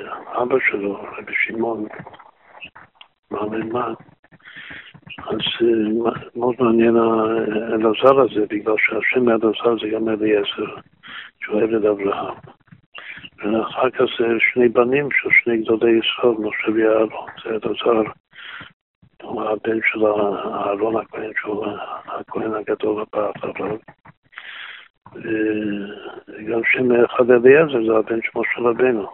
[0.41, 1.85] אבא שלו, רבי שמעון,
[3.31, 3.93] מהממן.
[5.17, 10.75] אז אה, מאוד מעניין האלעזר הזה, בגלל שהשם אלעזר זה גם אליעזר,
[11.41, 12.35] שהוא עבד אברהם.
[13.37, 18.11] ואחר כך זה שני בנים של שני גדולי ישראל, משה ויעלון, זה אלעזר
[19.23, 21.65] הבן של אהרון הכהן, שהוא
[22.05, 23.77] הכהן הגדול הבא אחריו.
[25.15, 29.07] וגם שם אחד אליעזר זה הבן של משה רבנו.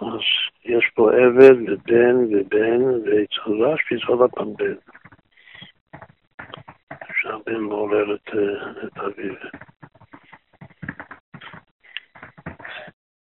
[0.00, 0.20] אז
[0.64, 4.74] יש פה עבד ובן ובן, ואצל רשב"י זה עוד פעם בן.
[7.20, 8.28] שהבן מעורר את,
[8.84, 9.34] את אביו.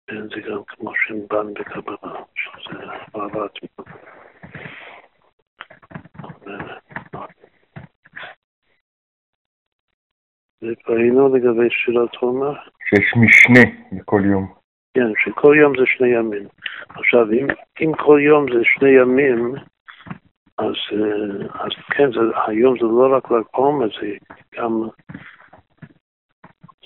[0.07, 2.79] בן זה גם כמו שם בן בקבלה, שזה
[3.15, 3.51] אהבת
[10.61, 12.53] וראינו לגבי שירת עומר.
[12.89, 14.53] שיש משנה לכל יום.
[14.93, 16.47] כן, שכל יום זה שני ימים.
[16.89, 17.47] עכשיו, אם,
[17.81, 19.55] אם כל יום זה שני ימים,
[20.57, 24.07] אז, אה, אז כן, זה, היום זה לא רק רק עומר, זה
[24.55, 24.81] גם,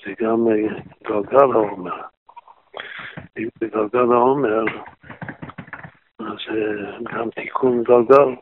[0.04, 2.00] זה גם אה, גלגל העומר.
[3.60, 4.64] בגלגל העומר,
[6.18, 8.34] אז אה, גם תיקון גלגל.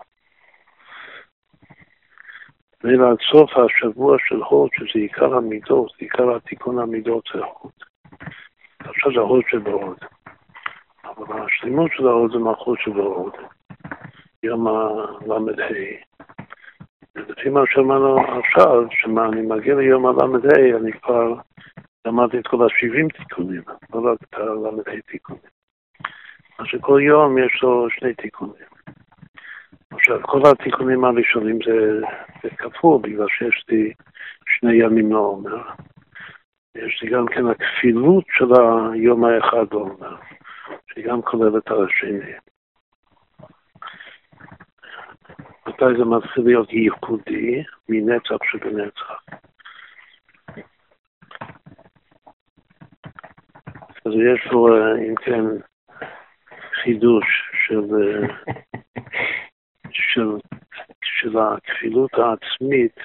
[2.85, 7.72] אלא עד סוף השבוע של הוד, שזה עיקר המידות, עיקר התיקון המידות זה הוד.
[8.79, 9.99] עכשיו זה הוד שבהוד.
[11.05, 13.33] אבל השלימות של ההוד זה מלכות שבהוד.
[14.43, 15.39] יום הל"ה.
[17.14, 21.35] ולפי מה שאמרנו עכשיו, שמה אני מגיע ליום הל"ה, אני כבר
[22.07, 23.62] למדתי את כל ה-70 תיקונים,
[23.95, 25.43] לא רק את הל"ה תיקונים.
[26.59, 28.78] אז שכל יום יש לו שני תיקונים.
[29.91, 32.01] עכשיו, כל התיקונים הראשונים זה,
[32.43, 33.93] זה כפול, בגלל שיש לי
[34.47, 35.62] שני ימים לעומר.
[36.74, 38.53] יש לי גם כן הכפילות של
[38.93, 40.16] היום האחד לעומר,
[40.95, 42.32] שגם כוללת על השני.
[45.66, 49.24] מתי זה מתחיל להיות ייחודי מנצח שבנצח.
[54.07, 54.68] אז יש פה,
[55.09, 55.45] אם כן,
[56.82, 57.24] חידוש
[57.66, 57.84] של
[59.93, 60.36] של,
[61.03, 62.97] של הכפילות העצמית,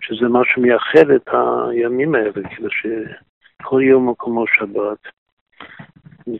[0.00, 1.28] שזה מה שמייחד את
[1.70, 2.86] הימים האלה, כאילו ש,
[3.62, 4.98] כל יום הוא כמו שבת.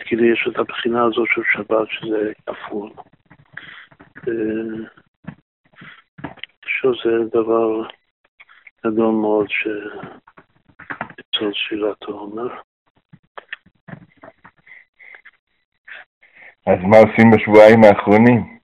[0.00, 2.90] כאילו יש את הבחינה הזאת של שבת שזה כפול.
[6.64, 7.88] שזה דבר
[8.86, 12.48] גדול מאוד שאצל שירת העומר.
[16.66, 18.57] אז מה עושים בשבועיים האחרונים?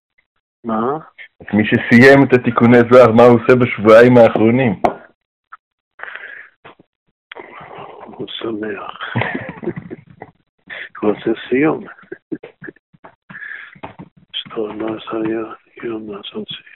[0.65, 0.99] מה?
[1.41, 4.73] אז מי שסיים את התיקוני זוהר, מה הוא עושה בשבועיים האחרונים?
[8.07, 9.15] הוא שמח.
[11.01, 11.85] הוא עושה סיום.
[14.33, 15.17] שטוב, מה עשה
[15.85, 16.75] יום לעשות סיום?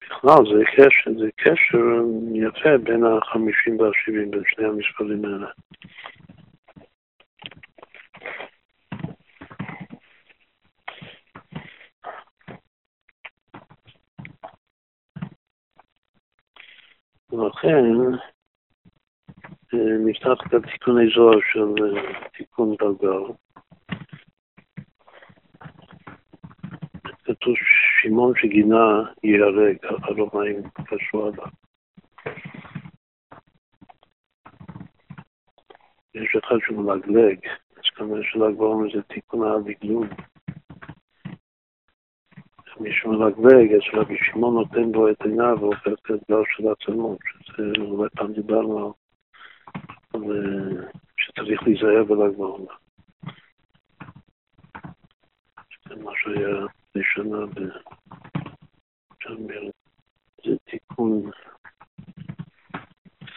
[0.00, 2.02] בכלל זה קשר, זה קשר
[2.34, 5.46] יפה בין החמישים והשבעים, בין שני המספרים האלה.
[17.32, 17.84] ולכן
[19.74, 23.22] אה, נפתח את התיקוני זוהר של אה, תיקון דרגר.
[27.24, 27.54] כתוב
[28.02, 31.46] שמעון שגינה ייהרג, ככה לא מים קשור עליו.
[36.14, 37.38] יש אחד שמלגלג,
[37.76, 40.06] אז כנראה של"ג בעומר זה תיקון הלגלוג.
[42.82, 47.62] מי שמלגלג, אז רבי שמעון נותן בו את עיניו והופך את האתגר של העצמות, שזה
[47.78, 48.94] אולי פעם דיברנו
[50.14, 50.22] על
[51.16, 52.74] שצריך להיזהר בל"ג בעומר.
[55.88, 56.66] זה מה שהיה
[56.96, 57.76] ראשונה בשמר.
[60.44, 61.30] זה תיקון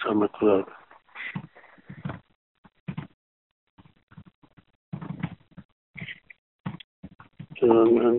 [0.02, 0.62] סמ"ר.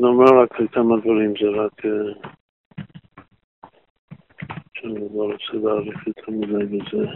[0.01, 1.83] נאמר רק כמה דברים, זה רק
[4.75, 7.07] שאני לא רוצה להאריך יותר מדי בזה.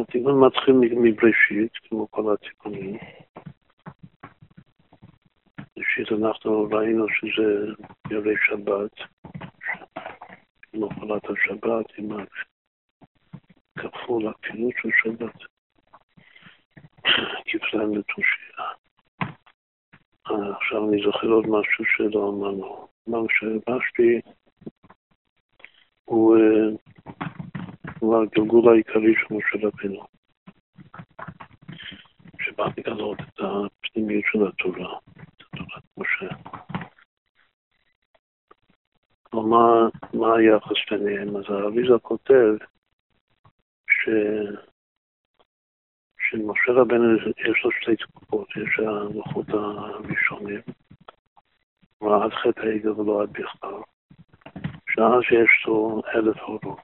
[0.00, 2.96] התיקון מתחיל מבראשית, כמו כל התיקונים.
[5.78, 7.72] ראשית אנחנו ראינו שזה
[8.10, 8.92] ירי שבת,
[10.74, 12.08] מחלת השבת עם
[13.78, 15.38] כפול הפעילות של שבת,
[17.46, 18.47] כפליים לתושייה.
[20.56, 22.88] עכשיו אני זוכר עוד משהו שלא אמרנו.
[23.08, 24.20] אמרנו שרשב"י
[26.04, 26.36] הוא,
[27.98, 30.06] הוא הגלגול העיקרי של משה רבינו,
[32.40, 34.98] שבא לגלות את הפנימיות של התורה.
[35.96, 36.34] משה.
[39.22, 41.36] כלומר, מה היחס ביניהם?
[41.36, 42.54] אז האריזה כותב
[43.90, 44.08] ש...
[46.30, 50.60] שמשה רבנו יש לו שתי תקופות, יש הלוחות הראשונים,
[52.00, 53.80] ועד חטא העגל ולא עד בכלל,
[54.90, 56.80] שאז יש לו אלף הורות.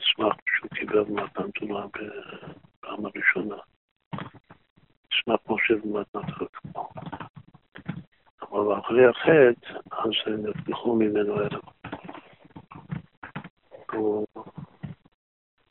[0.00, 3.56] אשמח שהוא קיבל מתן תורה בפעם הראשונה.
[5.12, 6.88] נשמע כמו שבמתנת חכמו.
[8.42, 11.64] אבל אחרי החטא, אז נפתחו ממנו אלף.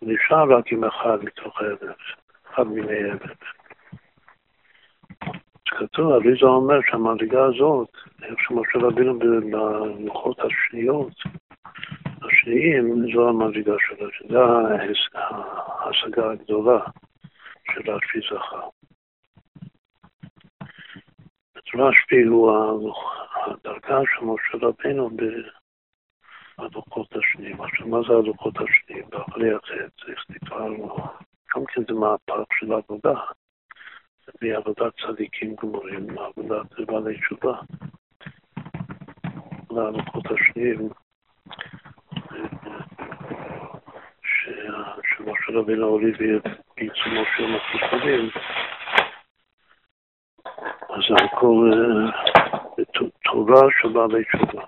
[0.06, 1.98] נשאר רק עם אחד מתוך אלף,
[2.54, 3.22] אחד מיני אלף.
[5.66, 7.90] כתוב, אביזה אומר שהמדרגה הזאת,
[8.24, 11.14] איך שמשה רבינו בלוחות השניות,
[12.22, 14.40] השניים, זו המדרגה שלו, שזו
[15.14, 16.80] ההשגה הגדולה
[17.74, 18.70] של השבי זכר.
[21.76, 22.52] רשב"י הוא
[23.46, 25.10] הדרגה של משה רבינו
[26.58, 27.62] בלוחות השניים.
[27.62, 29.04] עכשיו, מה זה הלוחות השניים?
[29.10, 30.98] באחרי החטא, איך לו?
[31.56, 33.14] גם כן זה מהפך של עבודה.
[34.26, 37.54] זה מעבודת צדיקים גמורים, מעבודת בעלי תשובה.
[39.72, 40.90] ללוחות השניים,
[45.04, 48.30] שמשה רבינו הוליד בעיצומו של החיסונים,
[50.90, 51.72] אז זה הכל
[53.24, 54.64] תורה של בעלי תשובה.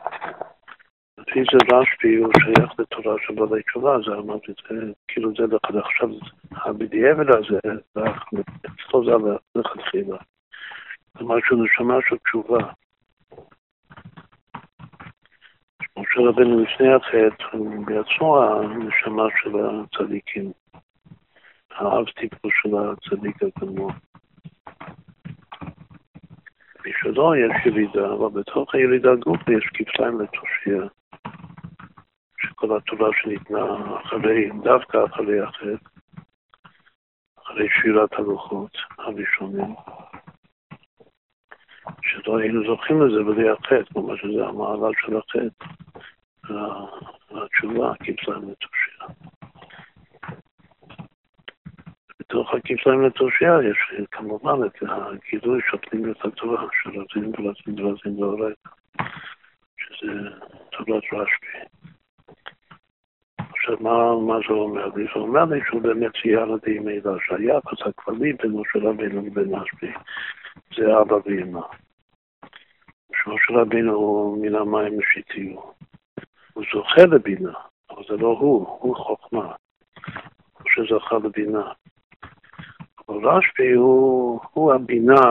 [1.28, 6.10] לפי זה רשב"י הוא שייך לתורה של בעלי תשובה, זה אמרתי, זה כאילו זה עכשיו,
[6.52, 7.60] הבדיעבד הזה,
[8.66, 9.12] אצלו זה
[9.56, 10.18] לכתחילה.
[11.20, 12.58] זה משהו נשמה של תשובה.
[16.00, 20.52] משה רבנו לפני החטא, הוא בעצמו הנשמה של הצדיקים,
[21.72, 23.92] האב טיפוס של הצדיק הגמור.
[26.86, 30.88] בשבילו יש ירידה, אבל בתוך הירידה גוף יש כפליים לתושייה.
[32.56, 33.66] שכל התורה שניתנה
[34.02, 35.90] אחרי, דווקא אחרי החטא,
[37.42, 39.76] אחרי שירת הלוחות הראשונים,
[42.02, 45.66] של לא היינו זוכים לזה בלי החטא, כלומר שזה המעלה של החטא,
[47.32, 47.94] והתשובה
[48.28, 49.08] להם לתושייה.
[52.20, 52.54] בתוך
[52.88, 58.54] להם לתושייה יש כמובן את הגילוי של פנימיות התורה, של רזין ולזין ולזין והורג,
[59.78, 60.12] שזה
[60.72, 61.95] תורת רשב"י.
[63.66, 65.04] עכשיו, מה, מה זה אומר לי?
[65.04, 66.46] זה אומר לי שהוא באמת סייע
[66.82, 69.92] מידע, שהיחס הכללי בין משה רבינו לבין רשב"י
[70.76, 71.62] זה אבא ואמא.
[73.16, 75.74] שמשה רבינו הוא מן המים משיתיהו.
[76.54, 77.54] הוא זוכה לבינה,
[77.90, 79.54] אבל זה לא הוא, הוא חוכמה.
[80.54, 81.72] הוא שזכה לבינה.
[83.10, 85.22] אבל רשב"י הוא, הוא הבינה,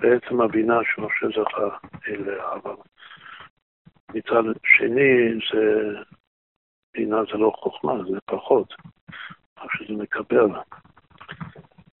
[0.00, 1.76] בעצם הבינה שמשה זכה
[2.08, 2.74] אליה, אבל
[4.14, 5.94] מצד שני זה
[6.94, 8.74] בינה זה לא חוכמה, זה פחות,
[9.58, 10.50] רק שזה מקבל.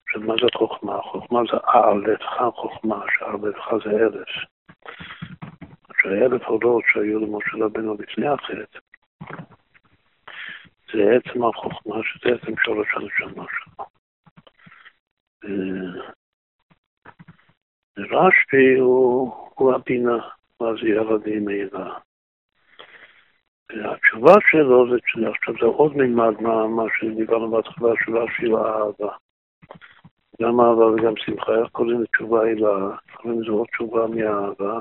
[0.02, 1.02] עכשיו, מה זה חוכמה?
[1.02, 4.28] חוכמה זה א' חוכמה, שא' זה אלף.
[6.02, 8.78] שהאלף הודות שהיו למשה רבנו לפני החטא,
[10.92, 13.84] זה עצם החוכמה, שזה עצם שלוש הנשמה שלו.
[17.98, 20.18] רשב"י הוא, הוא הבינה,
[20.60, 21.98] ואז ילדי מאירה.
[23.80, 27.90] התשובה שלו זה, עכשיו זה עוד מימד מה, מה שדיברנו בהתחלה,
[28.36, 29.12] של האהבה.
[30.42, 32.96] גם אהבה וגם שמחה, איך קוראים לתשובה הילה?
[33.14, 34.80] קוראים לזה עוד תשובה מהאהבה,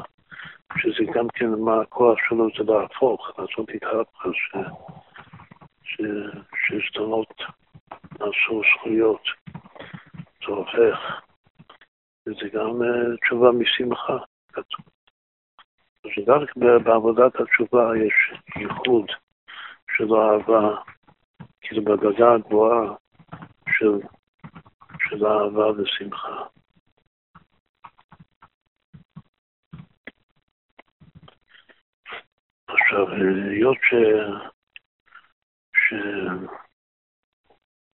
[0.77, 4.29] שזה גם כן, מה הכוח שלו זה להפוך, לעשות התהפכה,
[5.83, 7.33] שזדונות
[8.19, 9.23] נעשו זכויות,
[10.45, 11.21] זה הופך.
[12.27, 14.17] וזה גם uh, תשובה משמחה,
[14.53, 14.90] כתוב.
[16.07, 19.05] שדווקא בעבודת התשובה יש ייחוד
[19.97, 20.81] של אהבה,
[21.61, 22.95] כאילו בדרגה הגבוהה
[23.69, 24.07] של,
[25.09, 26.43] של אהבה ושמחה.
[32.67, 33.93] עכשיו, היות ש...
[35.75, 35.93] ש...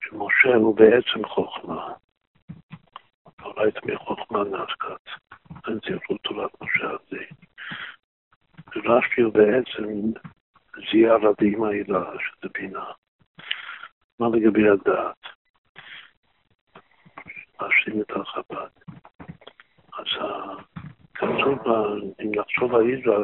[0.03, 1.93] שמשה הוא בעצם חוכמה,
[3.46, 5.10] אולי תמיד חוכמה נפקת,
[5.96, 7.24] זכות תורת משה הזה.
[8.76, 10.12] רש"י הוא בעצם
[10.91, 12.86] זיהה רבים העילה, שזה בינה.
[14.20, 15.18] מה לגבי הדעת?
[17.62, 18.70] להשלים את החב"ד.
[19.93, 20.06] אז
[21.14, 21.60] כתוב,
[22.22, 23.18] אם נחשוב על עילה,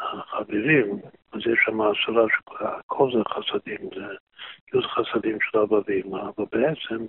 [0.00, 1.00] רש"י והחברים,
[1.32, 2.26] אז יש שם עשרה,
[2.78, 4.14] הכל זה חסדים, זה
[4.74, 7.06] י' חסדים של אבא ואמא, אבל בעצם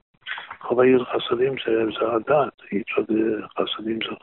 [0.58, 2.84] כל הי' חסדים זה, זה הדת, י'
[3.58, 4.16] חסדים זה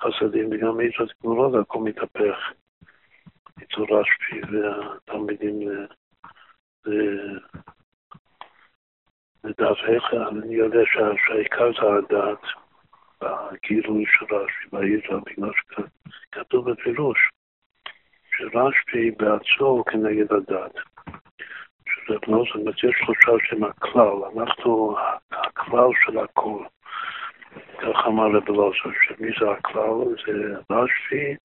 [0.00, 2.52] חסדים וגם מצוות גמורות, הכל מתהפך.
[3.62, 5.68] אצל רשב"י והתלמידים
[9.44, 10.80] לדעת איך, אני יודע
[11.26, 12.42] שהעיקר זה הדת,
[13.20, 15.50] בגילוי של רשב"י, בעירה, בגלל
[16.30, 17.18] שכתוב בפירוש,
[18.40, 20.74] שרשב"י בעצמו כנגד הדת.
[21.86, 24.96] שזה לא, זאת אומרת, יש שלושה שהם הכלל, אנחנו
[25.30, 26.64] הכלל של הכל.
[27.78, 30.04] כך אמר לבלוסר, שמי זה הכלל?
[30.26, 31.36] זה רש"י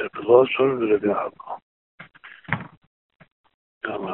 [0.00, 1.54] ובלוסר ורבי אבא.
[3.86, 4.06] גם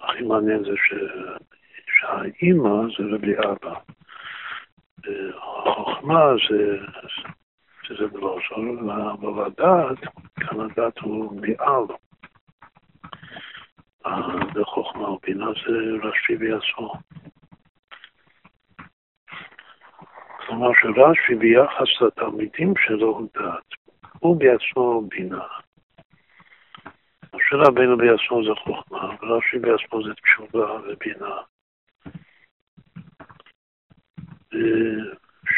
[0.00, 0.94] הכי מעניין זה ש...
[1.98, 3.74] שהאימא זה רבי אבא.
[5.36, 6.78] החוכמה זה,
[7.86, 8.56] שזה בלוסר,
[9.12, 9.98] אבל הדת,
[10.40, 11.84] כאן הדת הוא מעל.
[14.54, 16.94] בחוכמה ובינה זה רש"י בעצמו.
[20.46, 23.64] כלומר שרש"י ביחס לתלמידים שלו הוא דעת,
[24.18, 25.46] הוא בעצמו בינה.
[27.34, 31.36] משה רבינו בעצמו זה חוכמה, ורש"י בעצמו זה תשובה ובינה.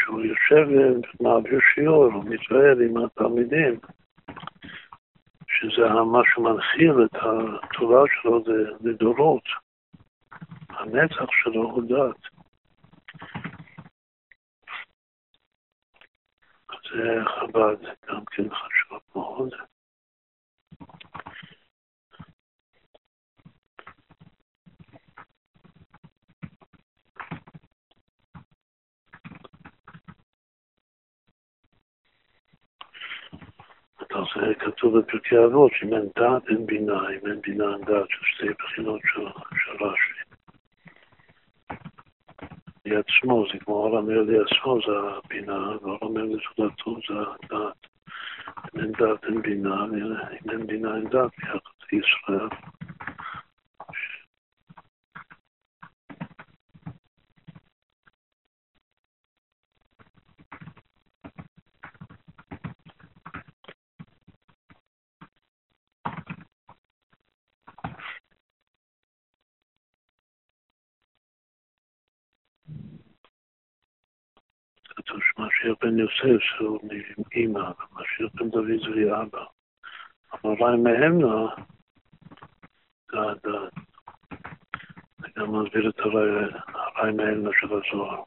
[0.09, 0.67] כשהוא יושב
[1.19, 3.79] ומעביר שיעור, הוא מתראה עם התלמידים,
[5.47, 5.81] שזה
[6.11, 8.43] מה שמנחיל את התורה שלו
[8.81, 9.43] לדורות.
[10.69, 12.21] הנצח שלו הוא דת.
[16.91, 17.77] זה חב"ד,
[18.09, 19.49] גם כן חשוב מאוד.
[34.13, 34.25] אז
[34.59, 39.01] כתוב בפרקי אבות שאם אין דעת אין בינה, אם אין בינה אין דעת, שתי בחינות
[39.03, 39.21] של,
[39.65, 40.19] של רש"י.
[42.85, 47.87] לעצמו, זה כמו העולם אומר לעצמו, זה הבינה, והעולם אומר לזולתו, זה הדעת.
[48.75, 51.59] אם אין דעת אין בינה, אם אין בינה אין דעת, ביחד
[51.91, 52.49] ישראל.
[75.59, 79.45] שמשיח בן יוסף שהוא מאמא, ומשיח בן דוד זה אבא.
[80.33, 81.47] אבל מהמנה
[83.11, 83.73] זה הדת.
[85.17, 88.23] זה גם מסביר את הראי מהמנה של הזוהר.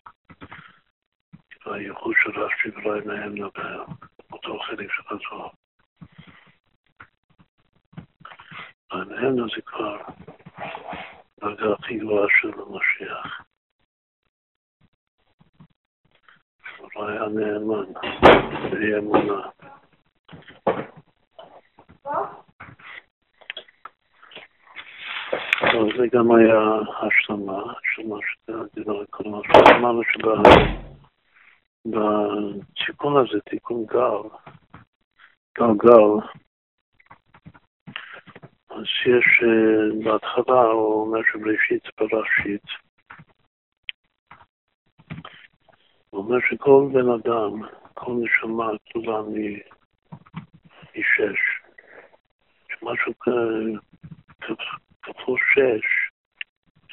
[1.65, 3.47] הייחוד של רש"י וראי מהמנה
[4.31, 5.51] באותו חלק של הזוהר.
[8.93, 9.99] מהמנה זה כבר
[11.41, 13.52] דרגה הכי גבוהה של המשיח.
[16.97, 17.93] היה נאמן,
[18.71, 19.49] באי אמונה.
[25.73, 26.61] טוב, זה גם היה
[27.01, 29.35] השלמה, השלמה שדיבר קודם.
[29.77, 30.03] אמרנו
[31.85, 34.29] שבתיקון הזה, תיקון גל,
[35.59, 36.13] גל גל,
[38.71, 42.65] אז יש, אה, בהתחלה הוא אומר שבראשית בראשית,
[46.13, 49.23] הוא אומר שכל בן אדם, כל נשמה גדולה
[50.91, 51.41] משש,
[52.69, 53.13] שמשהו
[55.03, 55.85] כפול שש,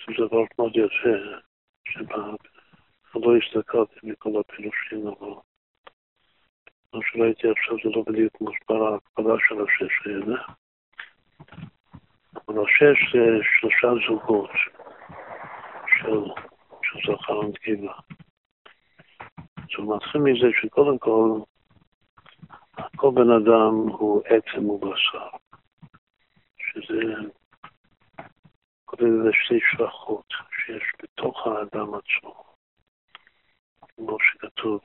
[0.07, 1.17] זה דבר מאוד יפה,
[1.89, 5.33] שלא הסתכלתי מכל הפילושים, אבל
[6.93, 10.41] מה שראיתי עכשיו זה לא בדיוק מוסבר ההקבלה של השש האלה.
[12.47, 14.49] אבל השש זה שלושה זוגות
[15.97, 17.93] של זכר ונקבה.
[19.69, 21.39] אז הוא מתחיל מזה שקודם כל,
[22.95, 25.29] כל בן אדם הוא עצם ובשר,
[26.57, 27.13] שזה
[28.85, 32.43] כולל לזה שתי שפחות שיש בתוך האדם עצמו,
[33.81, 34.81] כמו שכתוב,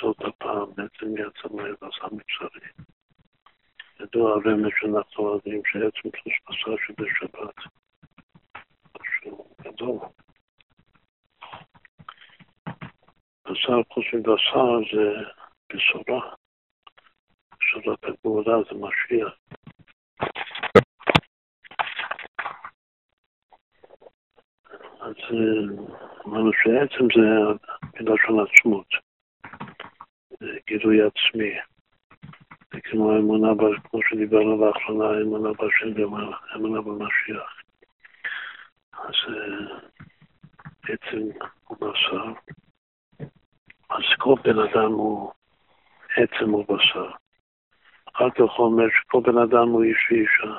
[0.00, 2.68] זאת הפעם בעצם יצא מהבשר מצרי.
[4.00, 7.56] ידוע הרמז שאנחנו יודעים שעצם פלוס בשר שבשבת,
[9.00, 9.98] משהו גדול.
[13.50, 15.12] בשר חוץ מבשר זה
[15.72, 16.34] בשורה.
[17.60, 19.32] בשורת הגאולה זה משיח.
[25.00, 25.14] אז
[26.26, 27.28] אמרנו שעצם זה
[28.00, 28.86] מלשון עצמות,
[30.40, 31.54] זה גילוי עצמי.
[32.72, 33.48] זה כמו האמונה,
[33.90, 36.14] כמו שדיברנו לאחרונה, האמונה בהשם
[36.52, 37.62] האמונה במשיח.
[38.92, 39.14] אז
[40.82, 41.28] עצם
[41.64, 42.32] הוא בשר.
[43.92, 45.32] אז כל בן אדם הוא
[46.16, 47.10] עצם ובשר.
[48.14, 50.58] אחר כך הוא אומר שכל בן אדם הוא איש ואישה.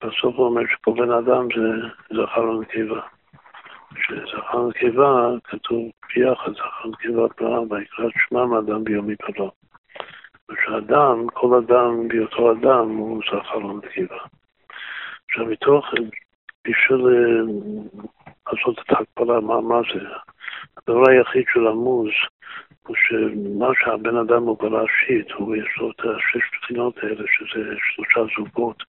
[0.00, 3.00] בסוף הוא אומר שכל בן אדם זה זכר ונקבה.
[3.96, 9.50] שזכר ונקבה כתוב ביחד, זכר ונקבה ברא, ויקרא שמם אדם ביום יפלו.
[10.50, 14.18] ושאדם, כל אדם בהיותו אדם הוא זכר ונקבה.
[15.28, 15.86] עכשיו מתוך,
[16.64, 17.06] בשביל
[18.46, 20.00] לעשות את ההקבלה, מה, מה זה?
[20.76, 22.10] הדבר היחיד של המוז
[22.86, 28.34] הוא שמה שהבן אדם הוא בראשית, הוא יש לו את השש בחינות האלה, שזה שלושה
[28.36, 28.82] זוגות.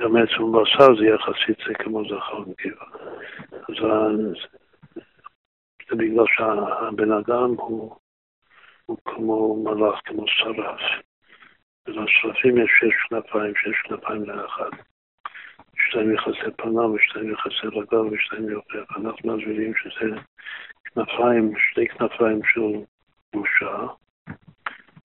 [0.00, 2.84] גם עצם בשר זה יחסית זה כמו זכר ונקבה.
[3.52, 3.74] אז
[5.90, 7.96] זה בגלל שהבן אדם הוא,
[8.86, 10.80] הוא כמו מלאך, כמו שרף.
[11.86, 14.70] ולשרפים יש שש כנפיים, שש כנפיים לאחד.
[15.90, 18.78] שתיים יחסי פניו ושתיים יחסי רגליו ושתיים יופי.
[18.96, 20.16] אנחנו מסבירים שזה
[20.84, 22.84] כנפיים, שתי כנפיים של
[23.32, 23.86] בושה,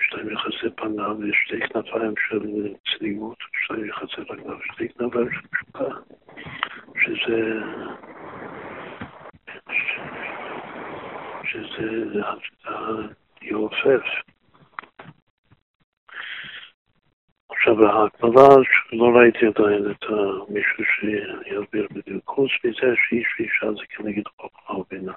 [0.02, 5.96] שתיים יחסי פניו ושתי כנפיים של צניעות, שתיים יחסי רגליו ושתי כנפיים של תשוקה,
[7.02, 7.54] שזה...
[11.44, 12.22] שזה
[13.42, 14.35] יעופף.
[17.68, 18.48] עכשיו, ההקבלה,
[18.94, 20.06] לא ראיתי עדיין את
[20.50, 22.24] מישהו שיסביר בדיוק.
[22.26, 25.14] חוץ מזה שאיש ואישה זה כנגד חוכמה ובינה.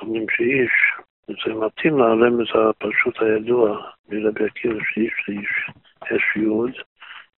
[0.00, 0.70] אומרים שאיש,
[1.28, 5.70] זה מתאים לרמז הפשוט הידוע מרבי עקיבא שאיש זה איש
[6.02, 6.72] אש יוד,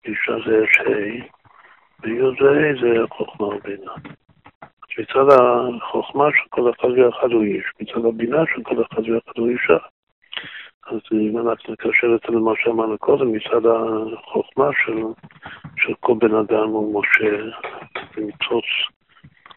[0.04, 1.24] אישה זה אש ה',
[2.02, 3.92] ויוד זה ה' זה חוכמה ובינה.
[4.98, 9.48] מצד החוכמה של כל אחד ואחד הוא איש, מצד הבינה של כל אחד ואחד הוא
[9.48, 9.78] אישה.
[10.91, 15.03] אז אם אנחנו נקשר את זה למה שאמרנו קודם, מצד החוכמה של,
[15.76, 17.36] של כל בן אדם הוא משה,
[18.16, 18.64] ומצוץ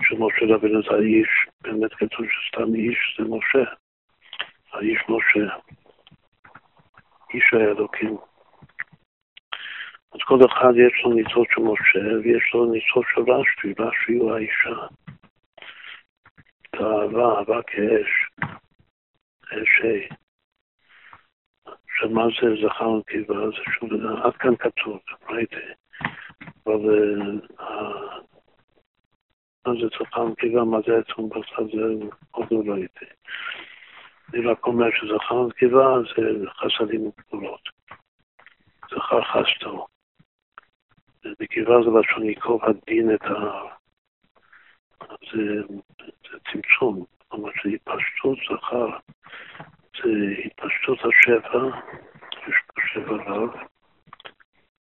[0.02, 3.72] שמשה רבינו זה האיש, באמת כתוב שסתם איש זה משה,
[4.74, 5.56] האיש משה,
[7.34, 8.18] איש האלוקים.
[10.14, 14.32] אז כל אחד יש לו ניצוץ של משה ויש לו ניצוץ של רש"י, רש"י הוא
[14.32, 14.88] האישה.
[16.72, 18.10] תאווה, אהבה כאש,
[19.52, 20.31] אש ה'.
[22.10, 23.50] מה זה זכר ונקבה?
[23.50, 23.90] זה שוב,
[24.24, 25.00] עד כאן כתוב,
[25.30, 25.56] ראיתי.
[26.66, 27.40] אבל
[29.68, 33.06] מה זה צרכן נקבה, מה זה עצם בשר, זה עוד לא ראיתי.
[34.34, 37.70] אני רק אומר שזכר נקבה זה חסדים וגבולות.
[38.90, 39.88] זכר חסתו.
[41.26, 43.62] נקבה זה לשון ייקוב הדין את ה...
[45.34, 45.62] זה,
[46.52, 48.90] צמצום, כלומר שהתפשטות זכר
[49.81, 49.81] זה
[50.46, 51.78] התפשטות השפע,
[52.48, 53.50] יש פה שפע רב,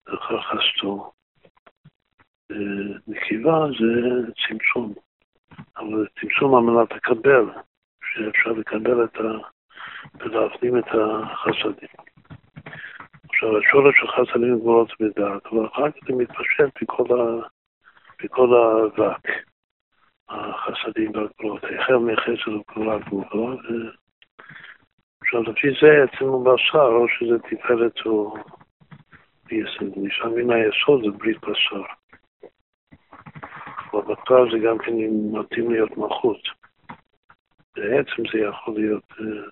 [0.06, 1.12] זכר חסתו.
[3.08, 4.94] נקבה זה צמצום,
[5.78, 7.46] אבל צמצום על מנת לקבל,
[8.04, 9.60] שאפשר לקבל את ה...
[10.20, 11.90] ולהפנים את החסדים.
[13.30, 19.28] עכשיו, השורש של חסדים גבולות בדעת, אבל אחר כך זה מתפשט בכל, האבק,
[20.30, 23.90] החסדים והגבולות, החל מחסד וגבולה גבולה, ו...
[25.22, 28.36] עכשיו, לפי זה אצלנו בשר, או שזה תפארת או
[29.52, 31.84] יסוד, נשאר מן היסוד זה ברית בשר.
[33.92, 34.94] אבל בתואר זה גם כן
[35.32, 36.42] מתאים להיות מלכות.
[37.76, 39.50] בעצם זה יכול להיות uh,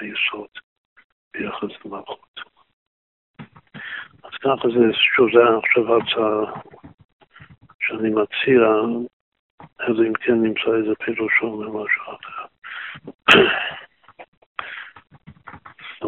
[0.00, 0.48] היסוד
[1.34, 2.40] ביחס למלכות.
[4.24, 6.60] אז ככה זה, שוב, זה עכשיו הצעה
[7.80, 8.60] שאני מציע,
[9.80, 12.44] אלא אם כן נמצא איזה פירוש או משהו אחר.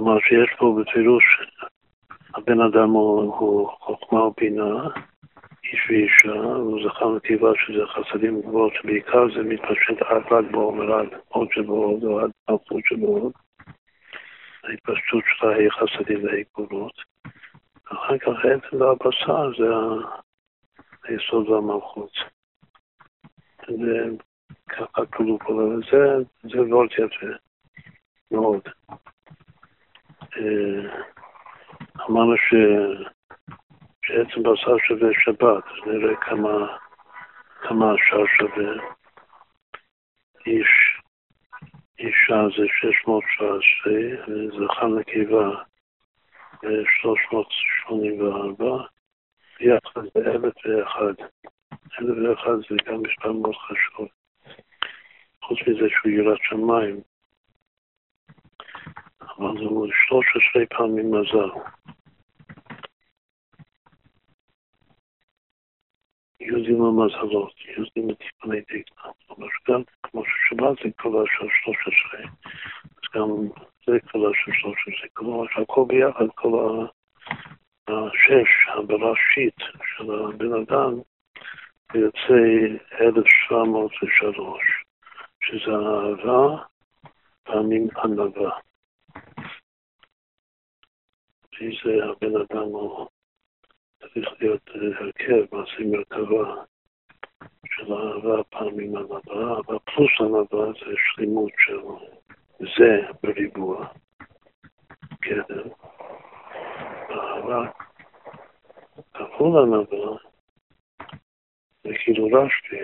[0.07, 1.24] כלומר שיש פה בפירוש,
[2.34, 4.88] הבן אדם הוא, חוכמה ובינה,
[5.64, 11.09] איש ואישה, הוא זכר נקבה שזה חסדים גבוהות, שבעיקר זה מתפשט עד רק בעומר, עד
[11.28, 13.32] עוד שבעוד, או עד מלכות שבעוד.
[14.64, 16.94] ההתפשטות שלה היא חסדים והגבולות.
[17.84, 19.70] אחר כך עצם והבשר זה
[21.04, 22.12] היסוד והמלכות.
[24.68, 25.62] ככה כלו פה,
[26.42, 27.26] זה מאוד יפה,
[28.30, 28.68] מאוד.
[30.37, 31.05] אה,
[32.09, 32.55] אמרנו ש...
[34.07, 36.76] שעצם בשר שווה שבת, נראה כמה,
[37.61, 38.72] כמה השאר שווה.
[40.47, 41.01] איש,
[41.99, 43.93] אישה זה 619,
[44.28, 45.51] וזכר נקבה
[47.03, 48.84] 384,
[49.61, 51.14] יחד זה אלף ואחד.
[52.01, 54.09] אלף ואחד זה גם מספר מאוד חשוב.
[55.43, 57.01] חוץ מזה שהוא יראת שמיים,
[59.39, 61.51] אבל זה 13 פעמים מזל.
[66.41, 68.57] יודעים המזלות, יודעים את דקנה.
[69.26, 72.20] כלומר, גם כמו ששבת זה קולה של 13,
[72.80, 73.28] אז גם
[73.87, 75.09] זה קולה של 13.
[75.12, 76.87] כלומר, שהכל ביחד, כל
[77.89, 79.59] השש, הבראשית
[79.97, 80.95] של הבן אדם,
[81.95, 82.41] יוצא
[83.01, 84.84] 1703,
[85.41, 86.62] שזה האהבה
[87.45, 88.51] פעמים ענווה.
[91.84, 92.68] זה הבן אדם
[93.98, 96.64] צריך להיות אה, הרכב, מעשי מרכבה
[97.66, 101.80] של אהבה פעמים ענווה, אהבה פלוס ענווה זה שלימות של
[102.58, 103.86] זה בריבוע,
[105.20, 105.68] קדם.
[107.10, 107.70] אהבה
[109.14, 110.18] כפול ענווה
[111.84, 112.76] זה כאילו רשתי,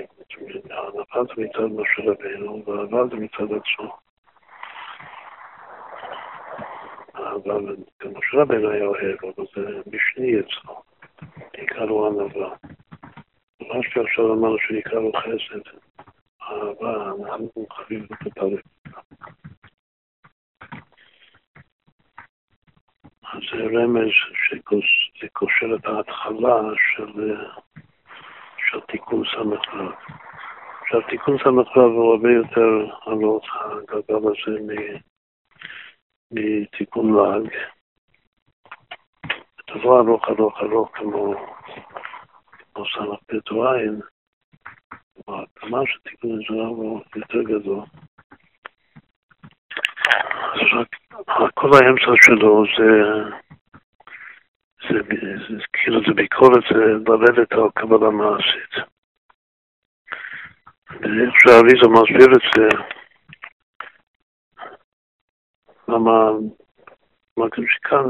[0.71, 4.12] הענווה זה מצד משה רבינו והאהבה זה מצד עצמו.
[7.15, 10.83] אבל גם משה רבינו היה אוהב, אבל זה משני אצלו.
[11.59, 12.55] נקרא לו ענווה.
[13.61, 15.77] מה שעכשיו אמרנו שנקרא לו חסד,
[16.43, 18.39] אהבה, אנחנו חייבים את
[23.33, 24.11] אז זה רמז
[24.49, 27.35] שזה קושר את ההתחלה של,
[28.71, 29.55] של תיקון ס"ו.
[30.83, 34.59] עכשיו, תיקון ס"ו הוא הרבה יותר עלות הגלגל הזה
[36.33, 37.49] מתיקון לעג.
[39.67, 40.97] תבוא ארוך ארוך ארוך
[42.75, 44.01] כמו ס"ט או עין,
[45.29, 47.85] ההקמה של תיקון הזוהר הוא יותר גדול.
[51.55, 52.91] כל האמצע שלו זה,
[54.89, 58.73] זה, זה, זה כאילו זה ביקורת, זה לרדת על קבלה מעשית.
[60.91, 62.69] ואיך שהאריזה מסביר את זה,
[65.89, 66.31] למה,
[67.37, 68.05] מה גם שכאן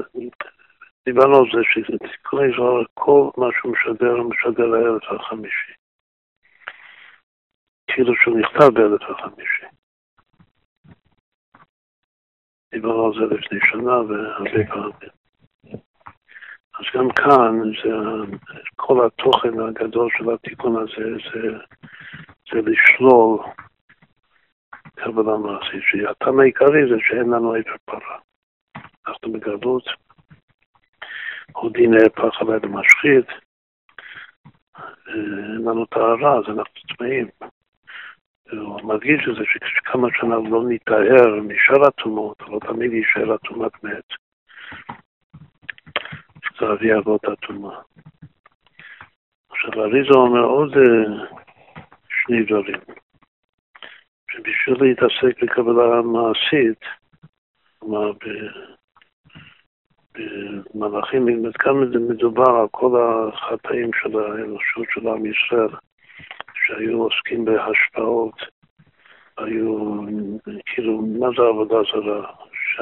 [1.05, 5.73] דיברנו על זה שזה תיקוני זוהר, כל מה שהוא משדר, הוא משדר לאלף החמישי.
[7.87, 9.67] כאילו שהוא נכתב באלף החמישי.
[12.73, 15.13] דיברנו על זה לפני שנה והרבה פעמים.
[16.79, 17.91] אז גם כאן, זה,
[18.77, 21.59] כל התוכן הגדול של התיקון הזה זה,
[22.53, 23.39] זה לשלול
[25.05, 28.19] קבלה מעשית, שהטעם העיקרי זה שאין לנו עבר פרה.
[29.07, 29.85] אנחנו בגדות
[31.53, 33.27] הוא דין פח על המשחית,
[35.07, 37.29] ואין לנו טהרה, אז אנחנו טמאים.
[38.51, 44.05] הוא מדגיש את זה שכמה שאנחנו לא ניטהר משאר הטומאות, לא תמיד יישאר הטומאת מת.
[46.61, 47.81] זה אבי אבות הטומאה.
[49.51, 51.27] עכשיו, אריזה אומר עוד אה,
[52.09, 53.02] שני דברים.
[54.33, 56.81] שבשביל להתעסק בקבלה מעשית,
[57.79, 58.13] כלומר,
[60.75, 61.27] במלאכים,
[61.59, 61.73] כאן
[62.09, 65.69] מדובר על כל החטאים של האנושות של עם ישראל,
[66.55, 68.35] שהיו עוסקים בהשפעות,
[69.37, 70.01] היו,
[70.67, 72.33] כאילו, מה זה עבודה זרה?
[72.53, 72.81] ש...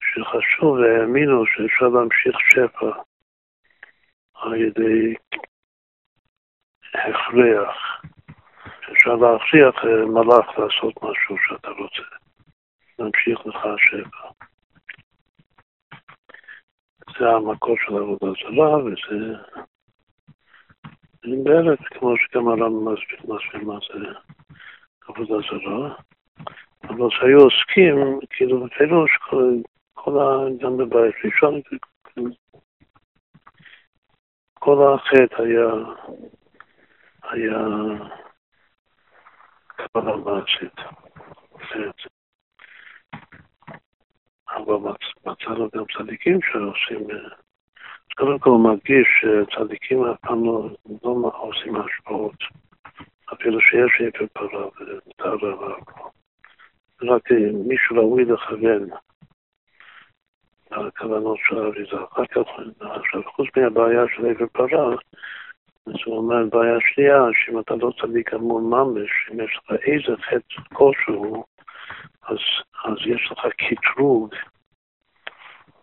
[0.00, 2.90] שחשוב והאמינו שאפשר להמשיך שפע
[4.34, 5.14] על ידי
[6.94, 8.02] הכרח,
[8.86, 12.02] שאפשר להכריח מלאך לעשות משהו שאתה רוצה,
[12.98, 14.28] להמשיך לך השפע.
[17.18, 19.34] זה המקור של עבודה זרה, וזה
[21.44, 24.08] בערך כמו שגם הרב מסביר מה זה
[25.08, 25.94] עבודה זרה.
[26.82, 29.10] אבל שהיו עוסקים, כאילו בפירוש,
[29.94, 30.50] כל ה...
[30.60, 31.60] גם בבית ראשון,
[34.54, 35.70] כל החטא היה,
[37.22, 37.58] היה.
[44.56, 44.92] אבל
[45.26, 47.06] מצאנו גם צדיקים שעושים,
[48.16, 50.68] קודם כל מרגיש שצדיקים אף פעם לא,
[51.34, 52.36] עושים השפעות,
[53.32, 56.08] אפילו שיש יפר פרה וטהרה והכל.
[57.02, 57.22] רק
[57.68, 58.88] מישהו ראוי לכוון
[60.70, 61.96] הכוונות של האריזה.
[62.12, 62.40] אחר כך,
[62.80, 64.94] עכשיו, חוץ מהבעיה של עבר פרה,
[65.86, 70.22] אז הוא אומר, בעיה שנייה, שאם אתה לא צדיק המון ממש, אם יש לך איזה
[70.22, 71.44] חטא כלשהו,
[72.22, 72.38] אז,
[72.84, 74.34] אז יש לך קטרוג.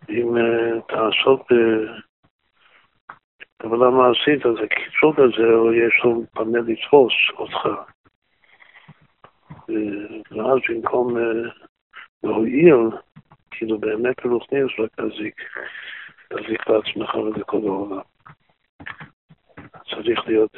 [0.08, 1.52] אם uh, תעסוק
[3.60, 7.68] בקבלה מעשית, אז הקטרוג הזה, או יש לו פנה לתפוס אותך.
[10.30, 11.16] ואז במקום
[12.22, 12.90] להועיל,
[13.50, 15.40] כאילו באמת ברוכניוס רק תזיק,
[16.28, 18.00] תזיק לעצמך ולכל העולם.
[19.90, 20.56] צריך להיות,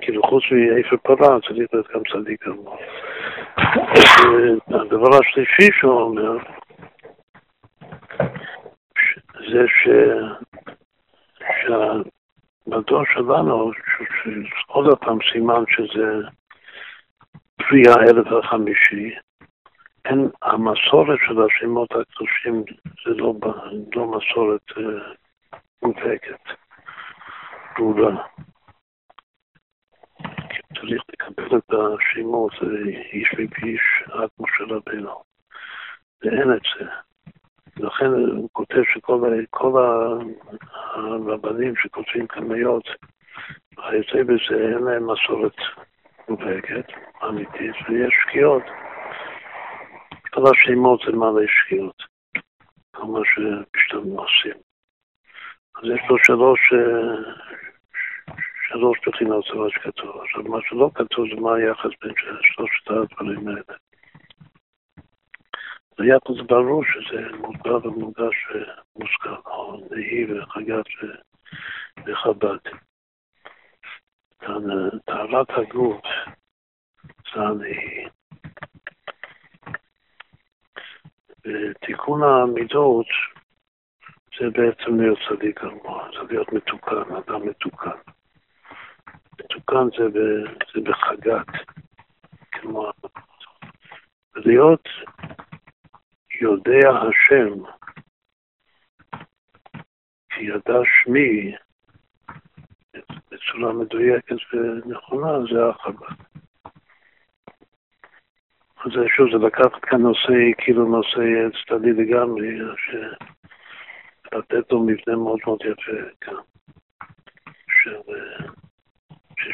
[0.00, 2.76] כאילו חוץ מאיפה פרה, צריך להיות גם צדיק גמור.
[4.68, 6.36] הדבר השלישי שהוא אומר,
[9.50, 9.88] זה ש...
[11.62, 13.70] שבדור שלנו,
[14.66, 16.28] עוד פעם סימן שזה
[17.56, 19.14] פרי האלף החמישי,
[20.04, 22.64] אין, המסורת של השמות הקדושים
[23.04, 23.34] זה לא,
[23.96, 25.12] לא מסורת אה,
[25.82, 26.40] מובהקת,
[27.78, 28.26] ברורה.
[30.74, 33.80] צריך לקבל את השמות, זה איש ואיש
[34.12, 35.22] עד משה רבינו.
[36.22, 36.84] ואין את זה.
[37.76, 39.20] לכן הוא כותב שכל
[40.94, 42.84] הרבנים שכותבים כמיות,
[43.78, 45.56] היוצא בזה אין להם מסורת
[46.28, 46.86] מובהקת,
[47.28, 48.62] אמיתית, ויש שקיעות.
[50.30, 52.02] כל השמות זה מלא שקיעות,
[52.96, 54.73] כל מה שמשתלמים עושים.
[55.84, 56.60] אז יש לו שלוש,
[58.68, 60.22] שלוש בחינות מה שכתוב.
[60.22, 63.78] עכשיו, מה שלא כתוב זה מה היחס בין שלושת הדברים האלה.
[65.98, 70.84] היחס ברור שזה מוגדר ומוגש ומוזכר, או נהי וחגת
[72.06, 72.58] וחב"ד.
[75.04, 76.02] טהרת הגוף
[77.34, 78.08] זה הנהי.
[81.44, 83.06] ותיקון המידות
[84.38, 87.98] זה בעצם להיות צדיק גמור, זה להיות מתוקן, אדם מתוקן.
[89.40, 90.18] מתוקן זה, ב,
[90.74, 91.46] זה בחגת,
[92.52, 92.92] כמו...
[94.36, 94.88] להיות
[96.40, 97.54] יודע השם,
[100.30, 101.54] כי ידע שמי
[103.30, 106.06] בצורה מדויקת ונכונה, זה החגה.
[108.84, 112.58] אז שוב, זה לקחת כאן נושא, כאילו נושא צדדי לגמרי,
[114.32, 116.34] לתת לו מבנה מאוד מאוד יפה כאן.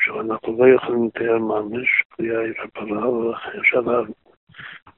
[0.05, 3.81] שאנחנו לא יכולים לתאר ממש, קריאה ופרה, אפשר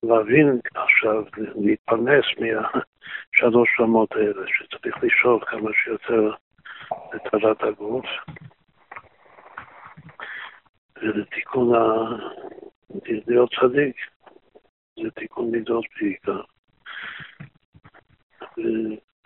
[0.03, 6.35] להבין עכשיו, להתפרנס מהשלוש רמות האלה, שצריך לשאול כמה שיותר
[7.31, 8.07] תורת הגוף.
[11.03, 11.81] ולתיקון ה...
[13.27, 13.97] להיות צדיק,
[15.03, 16.43] זה תיקון מידות בעיקר.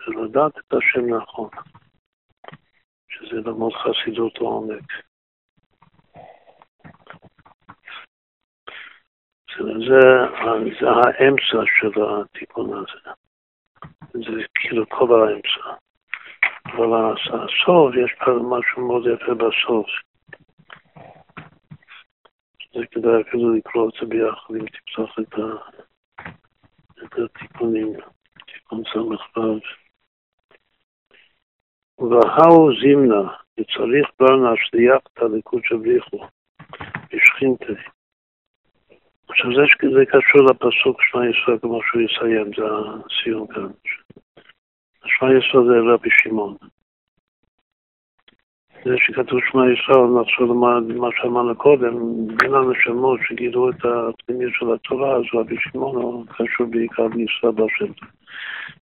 [0.07, 1.49] ולדעת את השם נכון,
[3.09, 4.91] שזה ללמוד חסידות לעומק.
[9.57, 9.63] זה,
[10.79, 13.11] זה האמצע של התיקון הזה.
[14.13, 15.77] זה כאילו כל האמצע.
[16.65, 19.87] אבל הסוף, יש משהו מאוד יפה בסוף.
[22.73, 25.79] זה כדאי אפילו לקרוא את זה ביחד, אם תפתח את, ה,
[27.03, 27.93] את התיקונים,
[28.45, 29.13] תיקון ס"ו.
[31.99, 36.19] והאו זימנה, וצריך ברנה שדייקת לקודשא בריחו,
[37.13, 37.73] בשכינתה.
[39.29, 39.61] עכשיו זה,
[39.93, 43.67] זה קשור לפסוק שמע ישראל כמו שהוא יסיים, זה הסיום כאן.
[45.05, 46.55] שמע ישראל זה רבי שמעון.
[48.87, 50.51] זה שכתוב שמע ישראל, נחשוב
[50.89, 51.93] למה שאמרנו קודם,
[52.27, 57.93] בין הנשמות שגידו את הפנימיות של התורה, אז רבי שמעון קשור בעיקר בישראל בר שם
[57.93, 58.09] טוב.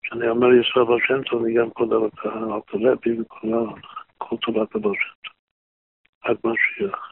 [0.03, 2.26] כשאני אומר ישראל בר שם טוב, אני גם כולל את
[2.73, 5.34] הרבי וכל תורת הבר שם טוב.
[6.22, 7.11] עד משיח.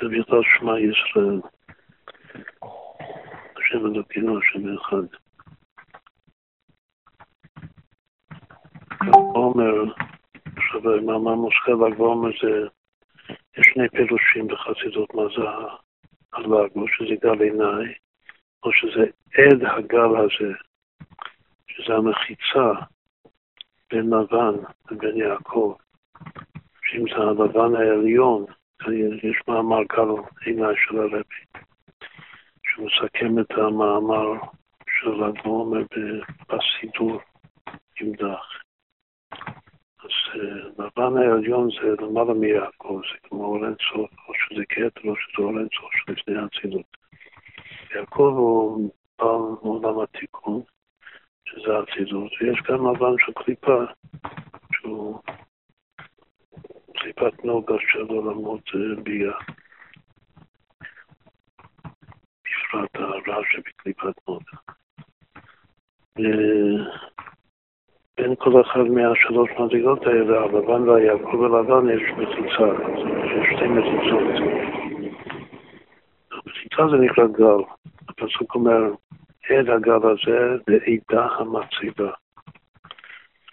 [0.00, 1.40] זה בכלל שמע ישראל.
[3.56, 5.29] השם אלוקינו, השם אחד.
[9.34, 9.84] אומר,
[10.56, 12.66] עכשיו מאמר מושכל ל"ג בעומר זה,
[13.28, 15.48] יש שני פירושים בחסידות מה זה
[16.32, 17.94] הל"ג, או שזה גל עיניי,
[18.62, 19.04] או שזה
[19.34, 20.52] עד הגל הזה,
[21.68, 22.72] שזה המחיצה
[23.90, 24.54] בין לבן
[24.90, 25.74] לבין יעקב,
[26.84, 28.44] שאם זה הלבן העליון,
[29.22, 31.60] יש מאמר גל עיניי של הרבי,
[32.64, 34.32] שהוא מסכם את המאמר
[34.88, 35.82] של ל"ג בעומר
[36.48, 37.20] בסידור
[38.00, 38.60] עם דח.
[40.02, 40.40] אז
[40.78, 46.38] לבן העליון זה למעלה מיעקב, זה כמו אורנסוף, או שזה כתר או שזה אורנסוף שלפני
[46.38, 46.96] האצילות.
[47.94, 49.28] יעקב הוא בעל
[49.60, 50.62] עולם התיקון,
[51.44, 53.84] שזה האצילות, ויש גם לבן של קליפה,
[54.72, 55.20] שהוא
[56.94, 58.70] קליפת נוגה של עולמות
[59.02, 59.38] ביאה.
[62.72, 64.56] בפרט הרע שבקליפת נוגה.
[68.20, 72.68] בין כל אחד מהשלוש מדרגות האלה, הלבן והיעקב ולבן יש מחיצה,
[73.24, 74.48] יש שתי מחיצות.
[76.32, 77.62] המחיצה זה נקרא גל.
[78.08, 78.82] הפסוק אומר,
[79.50, 82.10] עד הגל הזה בעידה המציבה.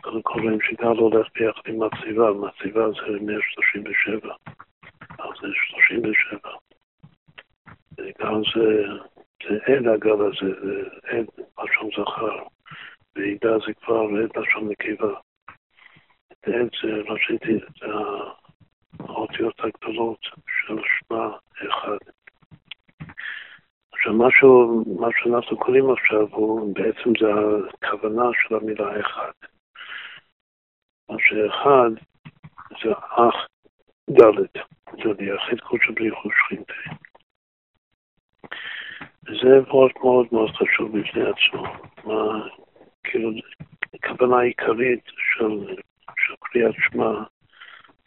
[0.01, 4.33] קודם כל רואים שגל הולך ביחד עם מציבה, מציבה זה 137,
[5.19, 5.47] אז זה
[5.81, 6.49] 37.
[7.97, 8.87] גל זה,
[9.49, 11.25] זה עד הגל הזה, זה עד
[11.63, 12.37] לשון זכר.
[13.17, 15.19] ועידה זה כבר לשון נקבה.
[16.41, 17.85] עד זה ראשיתי, זה
[18.99, 21.29] האותיות הגדולות של שמע
[21.67, 21.97] אחד.
[23.91, 24.13] עכשיו,
[24.99, 27.27] מה שאנחנו קוראים עכשיו הוא בעצם זה
[27.83, 29.31] הכוונה של המילה אחד.
[31.09, 31.89] מה שאחד
[32.83, 33.47] זה אח
[34.09, 34.59] ד',
[35.03, 36.73] זה ליחיד קודשא בריחו שכינתה.
[39.25, 41.63] וזה מאוד מאוד מאוד חשוב בפני עצמו.
[42.03, 42.47] מה,
[43.11, 43.31] כאילו,
[43.93, 45.75] הכוונה העיקרית של,
[46.17, 47.09] של קריאת שמע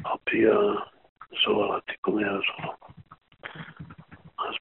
[0.05, 2.75] על פי הזוהר, התיקוני הזוהר.
[4.39, 4.55] אז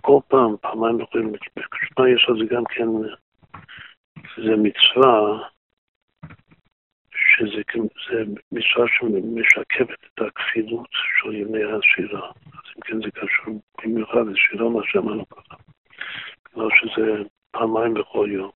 [0.00, 2.88] כל פעם, פעמיים יכולים, בשמע יסוד זה גם כן,
[4.36, 5.48] זה מצווה,
[7.14, 7.62] שזה
[8.10, 12.28] זה מצווה שמשקפת את הכפילות של ימי השירה.
[12.28, 15.60] אז אם כן זה קשור במיוחד לשירה, מה שאמרנו קודם.
[16.42, 18.59] כלומר שזה פעמיים בכל יום.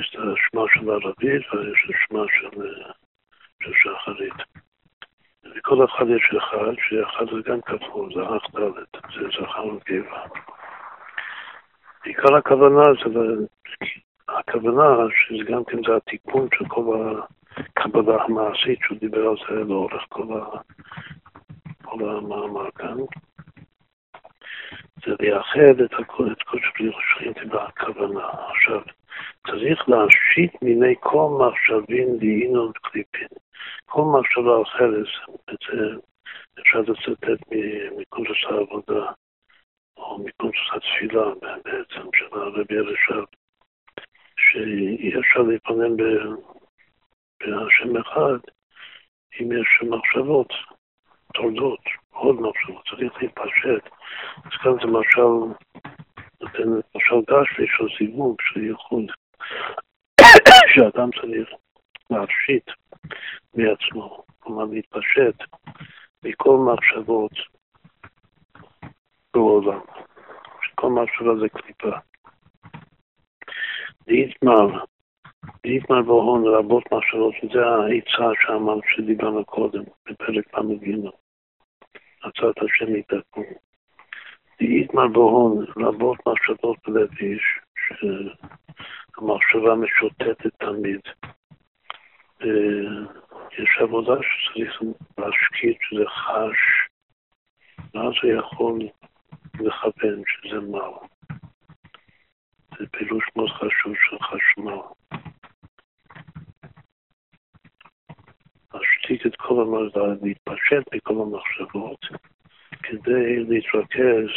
[0.00, 2.62] יש את השמה של ערבית ויש את השמה של,
[3.62, 4.34] של שחרית.
[5.44, 10.22] לכל אחד יש אחד, שאחד זה גם כפול, זה אח ד', זה זכר וגבע.
[12.04, 13.44] עיקר הכוונה זה,
[14.28, 17.20] הכוונה שזה גם כן זה התיקון של כל
[17.56, 20.58] הקבלה המעשית שהוא דיבר על זה לאורך כל, ה,
[21.84, 22.96] כל המאמר כאן.
[25.06, 28.28] זה לייחד את הכל, את כל שבלי שכינתי בכוונה.
[28.50, 28.80] עכשיו,
[29.46, 33.28] צריך להשית מיני כל מחשבים דהינו קליפין.
[33.84, 35.06] כל מחשבה אחרת,
[35.50, 35.82] את זה
[36.60, 37.46] אפשר לצטט
[37.98, 39.12] מקונטוס העבודה,
[39.96, 41.24] או מקונטוס התפילה
[41.64, 43.24] בעצם, של הרבי הרשב,
[44.38, 45.96] שאי אפשר להתפנן
[47.40, 48.38] בהשם אחד
[49.40, 50.52] אם יש מחשבות,
[51.34, 51.80] תולדות,
[52.16, 53.90] עוד מחשבות, צריך להתפשט.
[54.44, 55.54] אז כאן זה משל,
[56.40, 59.04] נותן משל גשמי של סיבוב, של ייחוד.
[60.74, 61.48] שאדם צריך
[62.10, 62.70] להפשיט
[63.54, 65.34] מעצמו, כלומר להתפשט
[66.24, 67.32] מכל מחשבות
[69.34, 69.80] בעולם,
[70.62, 71.96] שכל מחשבה זה קליפה.
[74.06, 74.84] דיתמר,
[75.62, 81.08] דיתמר בהון רבות מחשבות, וזה העצה שאמרנו שדיברנו קודם, בפרק ל"ג,
[82.26, 83.44] הצעת השם יתקום.
[84.58, 87.60] דיתמר בהון רבות מחשבות בלב איש,
[89.16, 91.00] שהמחשבה משוטטת תמיד.
[93.58, 94.82] יש עבודה שצריך
[95.18, 96.88] להשקיט, שזה חש,
[97.94, 98.78] ואז הוא יכול
[99.60, 100.96] לכוון שזה מר.
[102.78, 104.80] זה פילוש מאוד חשוב של חשמל.
[109.10, 112.00] להשתיק את כל המחשבות, להתפשט מכל המחשבות,
[112.82, 114.28] כדי להתרכז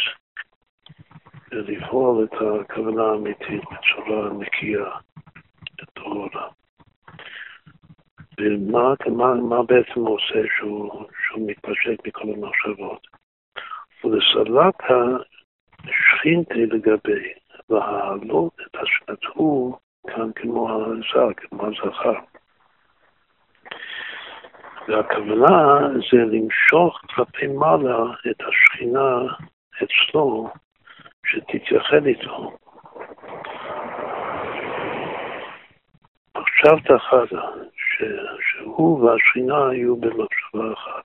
[1.50, 4.90] ולפעול את הכוונה האמיתית בצורה נקייה,
[5.82, 6.48] וטהורה.
[8.40, 13.06] ומה מה, מה בעצם הוא עושה שהוא, שהוא מתפשט מכל המחשבות?
[14.04, 14.74] ולסלק
[15.78, 17.32] השכינתה לגבי,
[17.70, 22.39] להעלות את השנתו כאן כמו הזר, כמו הזכר.
[24.90, 25.80] והכוונה
[26.10, 29.20] זה למשוך כלפי מעלה את השכינה
[29.82, 30.50] אצלו,
[31.26, 32.52] שתתייחד איתו.
[36.34, 37.46] עכשיו תחדה,
[38.40, 41.04] שהוא והשכינה היו במחשבה אחת,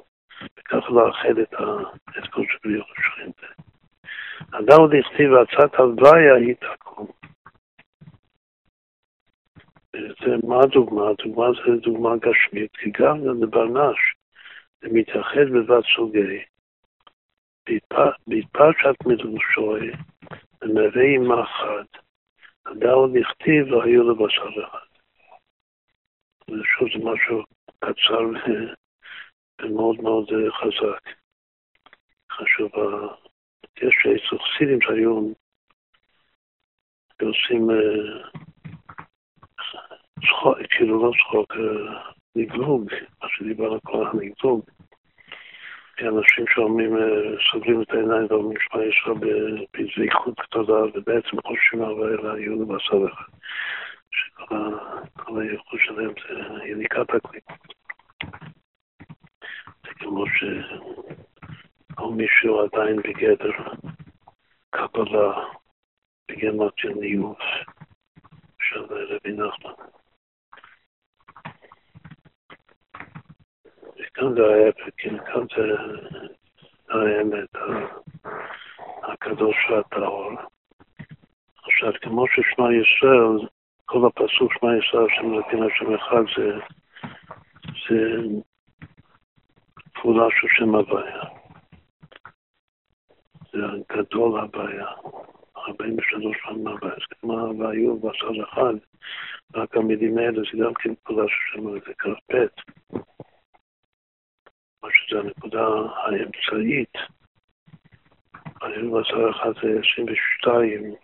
[0.60, 1.54] וכך לאחד את,
[2.18, 3.48] את כל שבריח השכינתה.
[4.52, 7.08] אדם דכתיב עצת הלוויה היא תקום.
[10.02, 11.10] זה מה הדוגמה?
[11.10, 13.98] הדוגמה זה דוגמה גשמית, כי גם לברנש
[14.82, 16.44] זה מתאחד בבת סוגי.
[18.28, 19.92] בהתפרשת מדרושוי,
[20.62, 21.86] ומביא עם אחד,
[22.66, 24.86] הדאו לכתיב לא היו לבשר אחד.
[26.50, 27.44] ושוב זה משהו
[27.80, 28.52] קצר
[29.62, 31.10] ומאוד מאוד חזק.
[32.32, 32.72] חשוב,
[33.78, 35.34] יש חסידים שהיום
[37.22, 37.68] עושים
[40.20, 41.54] צחוק, כאילו לא צחוק,
[42.36, 42.92] לגלוג,
[43.24, 43.78] מה שדיבר
[44.14, 44.62] הנגלוג.
[45.98, 46.94] כי אנשים שאומרים,
[47.52, 53.32] סוגרים את העיניים ואומרים שמע ישראל בזהירות גדולה, ובעצם חושבים אלא היו לבשר אחד.
[54.12, 57.40] שכל הייחוד שלהם זה יניקת הכלי.
[59.84, 63.52] זה כמו שכל מישהו עדיין בגדר
[64.70, 65.34] קבלה,
[66.32, 67.40] בגמת ניאוף
[68.62, 69.74] של רבי נחמן.
[74.16, 75.76] כאן זה ההפך, כן, כאן זה
[76.90, 77.50] האמת,
[79.04, 80.32] הקדוש והטהור.
[81.64, 83.48] עכשיו, כמו ששמע ישראל,
[83.86, 86.60] כל הפסוק שמע ישראל, השם אלוקים השם אחד, זה,
[87.90, 88.22] זה
[89.94, 91.24] פעולה של שם הבעיה.
[93.54, 93.60] זה
[93.92, 94.88] גדול הבעיה.
[95.58, 96.94] 43 פעמים הבעיה.
[96.94, 98.74] אז כמו והיו בצד אחד,
[99.56, 102.46] רק המילים האלה זה גם כן פעולה של שם זה כ"ב.
[104.92, 106.94] שזה הנקודה האמצעית.
[108.62, 110.96] היו בצד אחד זה 22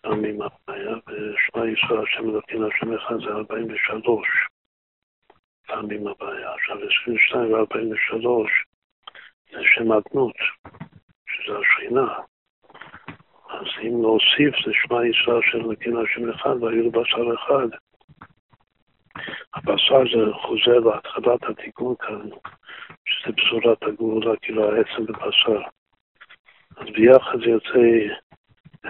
[0.00, 4.28] פעמים הבעיה, ושמע ישראל השם אלוקים השם אחד זה 43
[5.66, 6.54] פעמים הבעיה.
[6.54, 8.48] עכשיו 22 ו-43
[9.52, 10.36] זה שם אדנות,
[11.26, 12.14] שזה השכינה.
[13.48, 17.68] אז אם להוסיף זה שמע ישראל השם אלוקים השם אחד והיו לבשר אחד.
[19.54, 22.28] הבשר זה חוזר להתחלת התיקון כאן,
[23.06, 25.60] שזה בשורת הגאולה, כאילו העצם בבשר.
[26.76, 27.78] אז ביחד זה יוצא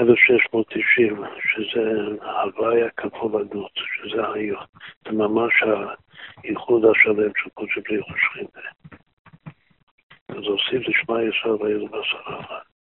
[0.00, 1.90] 1690, שזה
[2.42, 4.56] הוויה כפול הגנות, שזה היו,
[5.04, 5.52] זה ממש
[6.42, 8.46] הייחוד השלם של קודש בלי חושכים.
[10.28, 12.75] אז הוסיף לשמע ישראל ויהיה בשר אחד.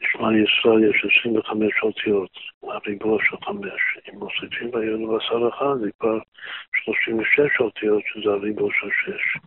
[0.00, 2.30] לשמע ישראל יש 25 אותיות,
[2.62, 3.80] הריבוע של חמש.
[4.08, 6.18] אם מוסיפים ויהיה בשר אחד, זה כבר
[6.84, 9.40] 36 אותיות, שזה הריבוע של שש.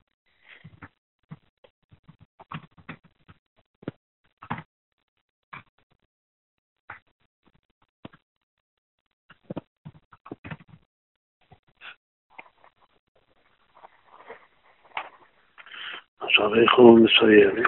[16.22, 17.64] עכשיו איך הוא מסיים?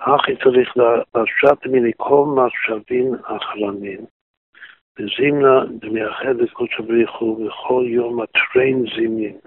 [0.00, 4.06] הכי צריך לרשת מכל מחשבים אחרונים.
[4.98, 9.38] וזימנה דמייחד את קודש הבריחו בכל יום הטריין זימין.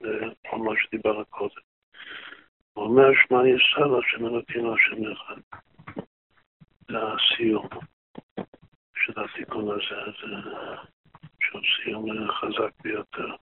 [0.00, 1.62] זה מה שדיבר קודם.
[2.72, 5.40] הוא אומר שמע ישראל השם אלוקינו השם אחד.
[6.88, 7.68] זה הסיום
[8.94, 10.36] של התיקון הזה, זה
[11.40, 13.34] שהוא סיום חזק ביותר.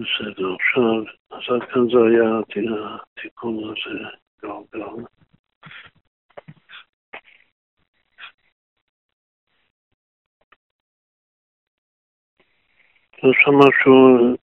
[0.00, 2.40] בסדר, עכשיו, אז עד כאן זה היה
[3.16, 3.98] התיקון הזה,
[4.42, 5.04] גם גם.
[13.18, 14.36] יש שם משהו,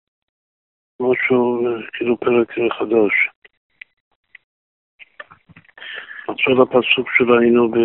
[0.99, 3.29] משהו, כאילו פרק חדש.
[6.27, 7.77] עכשיו הפסוק שראינו ב...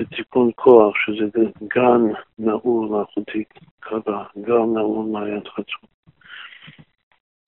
[0.00, 1.24] בתיקון כוח, שזה
[1.62, 2.02] גן
[2.38, 3.44] נעול מלאכותי
[3.80, 5.90] קבע, גן נעול מעיין חצות.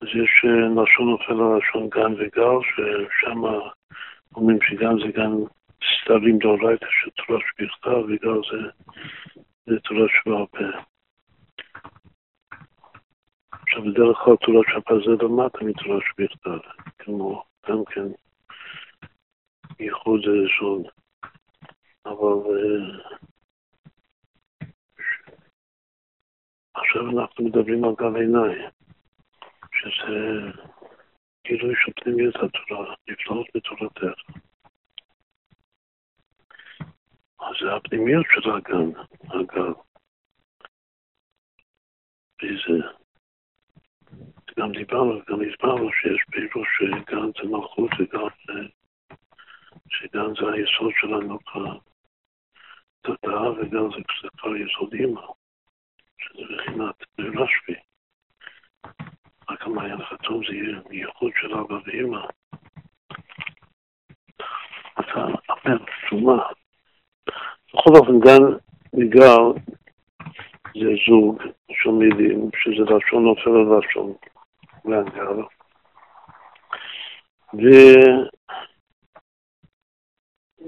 [0.02, 3.40] אז יש אה, לשון נופל על לשון גן וגל, ששם
[4.36, 5.32] אומרים שגן זה גן
[6.02, 8.70] סתרים דאורייתא של תורה שבכתב, וגל זה,
[9.66, 10.78] זה תורה שבעל פה.
[13.62, 16.58] עכשיו, בדרך כלל תורה שבעל זה למטה מתורה שבכתב,
[16.98, 18.06] כמו גם כן
[19.80, 20.82] ייחוד ראשון.
[22.06, 23.14] אבל אה,
[26.74, 28.79] עכשיו אנחנו מדברים על גל עיניים.
[29.80, 30.60] שזה
[31.46, 34.20] גילוי של פנימיות התורה, נפלאות בתורתך.
[37.40, 39.72] אז זה הפנימיות של הגן, הגל.
[42.42, 42.86] וזה,
[44.58, 48.28] גם דיברנו, גם הסברנו שיש פירוש שגן זה מלכות וגם
[49.88, 51.38] שגן זה היסוד שלנו
[53.02, 55.26] בתודעה וגם זה כבר יסוד אימא,
[56.18, 57.74] שזה בחינת רשב"י.
[59.50, 62.26] רק המעיין החתום זה יהיה ייחוד של אבא ואמא.
[65.00, 66.42] אתה אומר, תשומה.
[67.74, 68.42] בכל אופן, גן
[68.92, 69.38] ניגר
[70.74, 74.12] זה זוג של מילים, שזה לשון נופל על לשון,
[74.86, 75.46] גן גר.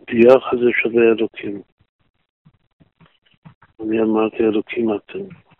[0.06, 1.62] וביחד זה שווה אלוקים.
[3.80, 5.51] אני אמרתי אלוקים אתם.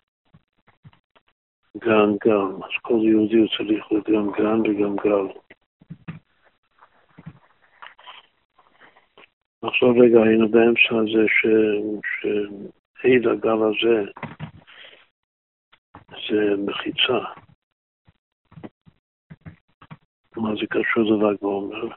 [1.76, 5.26] גן גל, אז כל יהודי הוא צריך להיות גם גן וגם גל.
[9.62, 11.24] עכשיו רגע, היינו באמצע הזה
[13.00, 14.10] שעיד הגל הזה
[16.28, 17.18] זה מחיצה.
[20.36, 21.88] מה זה קשור לל"ג בעומר?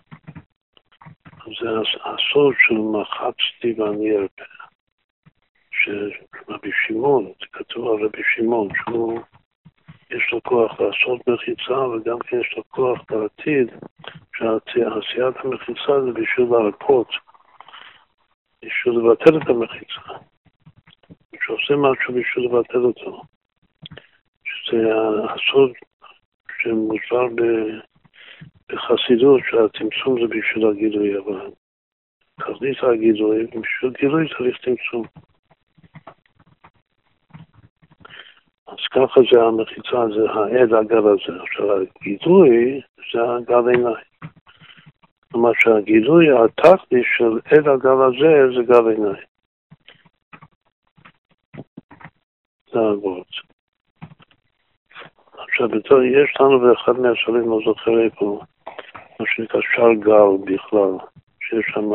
[1.45, 1.69] זה
[2.03, 4.43] הסוד של מחצתי ואני ארפה.
[5.71, 9.19] שרבי שמעון, זה כתוב על רבי שמעון, שהוא
[10.15, 13.71] יש לו כוח לעשות מחיצה, וגם כן יש לו כוח בעתיד,
[14.37, 17.07] שעשיית המחיצה זה בשביל להרפות,
[18.65, 20.01] בשביל לבטל את המחיצה.
[21.45, 23.21] שעושה משהו בשביל לבטל אותו.
[24.43, 24.91] שזה
[25.29, 25.71] הסוד
[26.61, 27.27] שמוסבר
[28.69, 31.51] בחסידות, שהצמצום זה בשביל הגילוי, אבל
[32.39, 35.05] תכלית הגילוי, בשביל גילוי צריך צמצום.
[38.67, 41.41] אז ככה זה המחיצה, זה העד הגל הזה.
[41.43, 42.81] עכשיו, הגילוי
[43.13, 43.95] זה הגל עיניים.
[45.31, 49.25] כלומר שהגילוי הטכני של עד הגל הזה זה גל עיניים.
[52.71, 53.27] זה הגבוהות.
[55.37, 58.39] עכשיו, בתור, יש לנו באחד מהשאלים, לא זוכר איפה,
[59.19, 60.97] מה שנקרא שער גל בכלל,
[61.39, 61.89] שיש שם...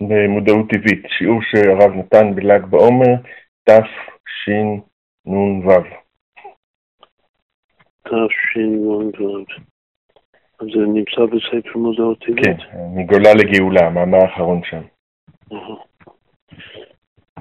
[0.00, 3.14] במודעות טבעית, שיעור שהרב נתן בל"ג בעומר,
[3.64, 4.84] תשנ"ו.
[8.04, 9.10] תשנ"ו.
[10.60, 12.60] זה נמצא בספר מודעות טבעית?
[12.60, 14.82] כן, מגולה לגאולה, המאמר האחרון שם.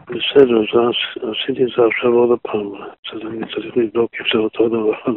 [0.08, 0.68] בסדר, אז
[1.16, 2.74] עשיתי את זה עכשיו עוד פעם,
[3.14, 5.14] אז אני צריך לבדוק אם זה אותו דבר.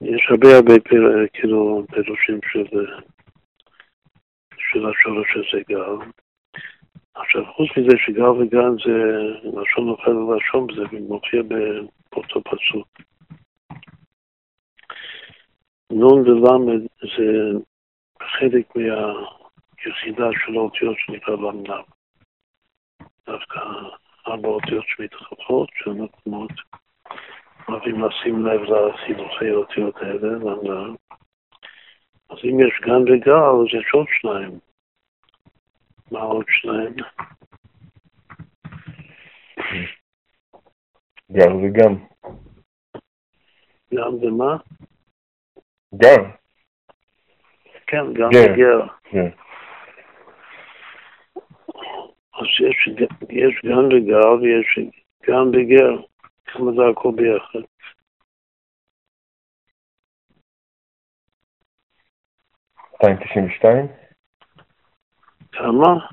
[0.00, 0.74] יש הרבה הרבה
[1.32, 2.66] כאילו פירושים של,
[4.90, 5.96] השורש הזה גל.
[7.14, 8.92] עכשיו, חוץ מזה שגל וגן זה
[9.44, 12.88] לשון נופל ולשון, זה מופיע באותו פסוק.
[15.92, 17.58] נון ולמד זה
[18.22, 21.84] חלק מהיחידה של האותיות שנקרא למנב.
[23.26, 23.58] דווקא
[24.26, 26.52] ארבע אותיות שמתחלפות, שאנחנו מאוד
[27.68, 30.96] אוהבים לשים לב לחילופי האותיות האלה, למנב.
[32.30, 34.58] אז אם יש גן וגל, אז יש עוד שניים.
[36.10, 36.94] מה עוד שניים?
[41.32, 41.94] גל וגם.
[43.94, 44.56] גם ומה?
[45.94, 46.22] גר.
[47.86, 48.52] כן, גם גר.
[48.52, 48.86] וגר.
[49.04, 49.28] כן.
[52.34, 52.46] אז
[53.30, 54.78] יש, גם וגר ויש
[55.28, 56.02] גם וגר.
[56.44, 57.58] כמה זה הכל ביחד.
[65.52, 66.06] כמה?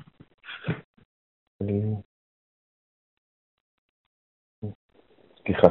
[5.46, 5.68] סליחה.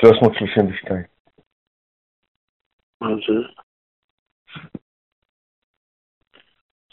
[0.00, 1.04] שלוש מאות שלושים ושתיים.
[3.00, 3.48] מה זה?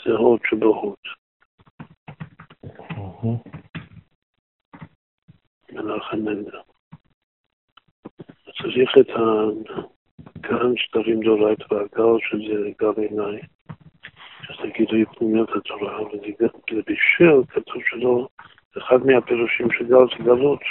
[0.05, 0.97] זה הוד שבהוד.
[5.71, 6.59] מנחם מנדל.
[8.45, 9.21] צריך את ה...
[10.43, 13.41] כאן שתרים דורייתא והגל שזה גל עיניי,
[14.43, 18.27] שזה גילוי פנימיות התורה, וזה בשביל, כתוב שלא,
[18.77, 20.61] אחד מהפירושים של גל זה גלות.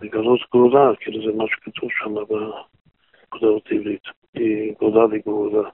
[0.00, 4.02] לגלות גאולה, כאילו זה מה שכתוב שם בגדלות עברית.
[4.34, 5.68] היא גאולה לגאולה,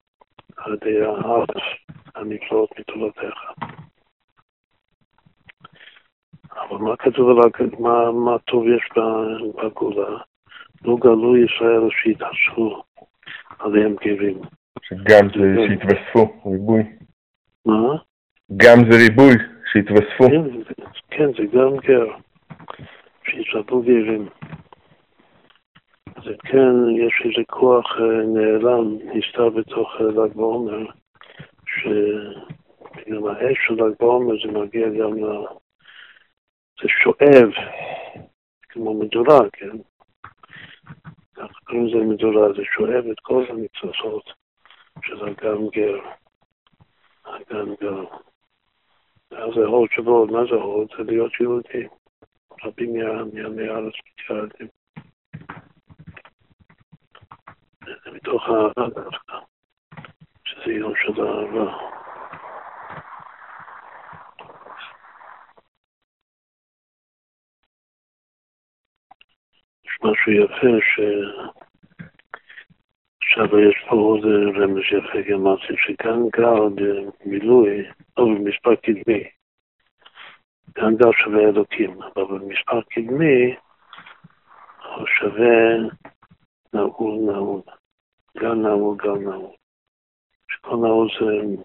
[0.57, 1.49] על ידי הארץ
[2.15, 3.39] הנפלאות מתורתך.
[6.53, 8.89] אבל מה כתוב על מה, מה טוב יש
[9.55, 10.19] בגאולה?
[10.85, 12.83] לא גלו ישראל שהתעשרו
[13.59, 14.41] עליהם גרים.
[14.83, 16.83] שגם זה שהתווספו, ריבוי.
[17.67, 17.97] מה?
[18.57, 19.35] גם זה ריבוי,
[19.73, 20.25] שהתווספו.
[20.29, 20.73] כן,
[21.11, 22.07] כן, זה גם גר.
[23.29, 24.29] שיצעדו גרים.
[26.25, 30.87] זה כן, יש איזה כוח אה, נעלם, נסתר בתוך אה, ל"ג בעומר,
[31.67, 35.47] שגם האש של ל"ג בעומר זה מגיע גם ל...
[36.83, 37.51] זה שואב,
[38.69, 39.77] כמו מדורה, כן?
[41.35, 44.25] ככה קוראים לזה מדורה, זה שואב את כל המצוות
[45.05, 45.99] של אגם גר.
[47.25, 48.05] אגם גר.
[49.31, 50.89] אז זה הוד שבו, מה זה הוד?
[50.97, 51.87] זה להיות יהודי.
[52.65, 54.69] רבים מעמי הארץ מתייעדים.
[58.05, 59.39] זה מתוך האהבה דווקא,
[60.45, 61.77] שזה יום של אהבה.
[69.85, 71.01] יש משהו יפה ש...
[73.23, 74.25] עכשיו יש פה עוד
[74.57, 79.25] רמז יפה, גם אמרתי שגם גר במילוי, או במספר קדמי,
[80.79, 83.57] גם גל שווה אלוקים, אבל במספר קדמי
[84.97, 85.77] הוא שווה
[86.75, 87.61] נעול נעול.
[88.39, 89.55] גם נעול, גם נעול.
[90.51, 91.57] שכל נעול זה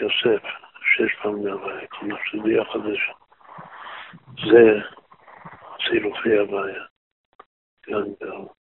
[0.00, 0.42] יוסף,
[0.82, 2.78] שש פעמים הוויה, כלומר שזה יחד
[4.36, 4.80] זה
[5.84, 6.84] צילופי הוויה,
[7.88, 8.61] גם גל.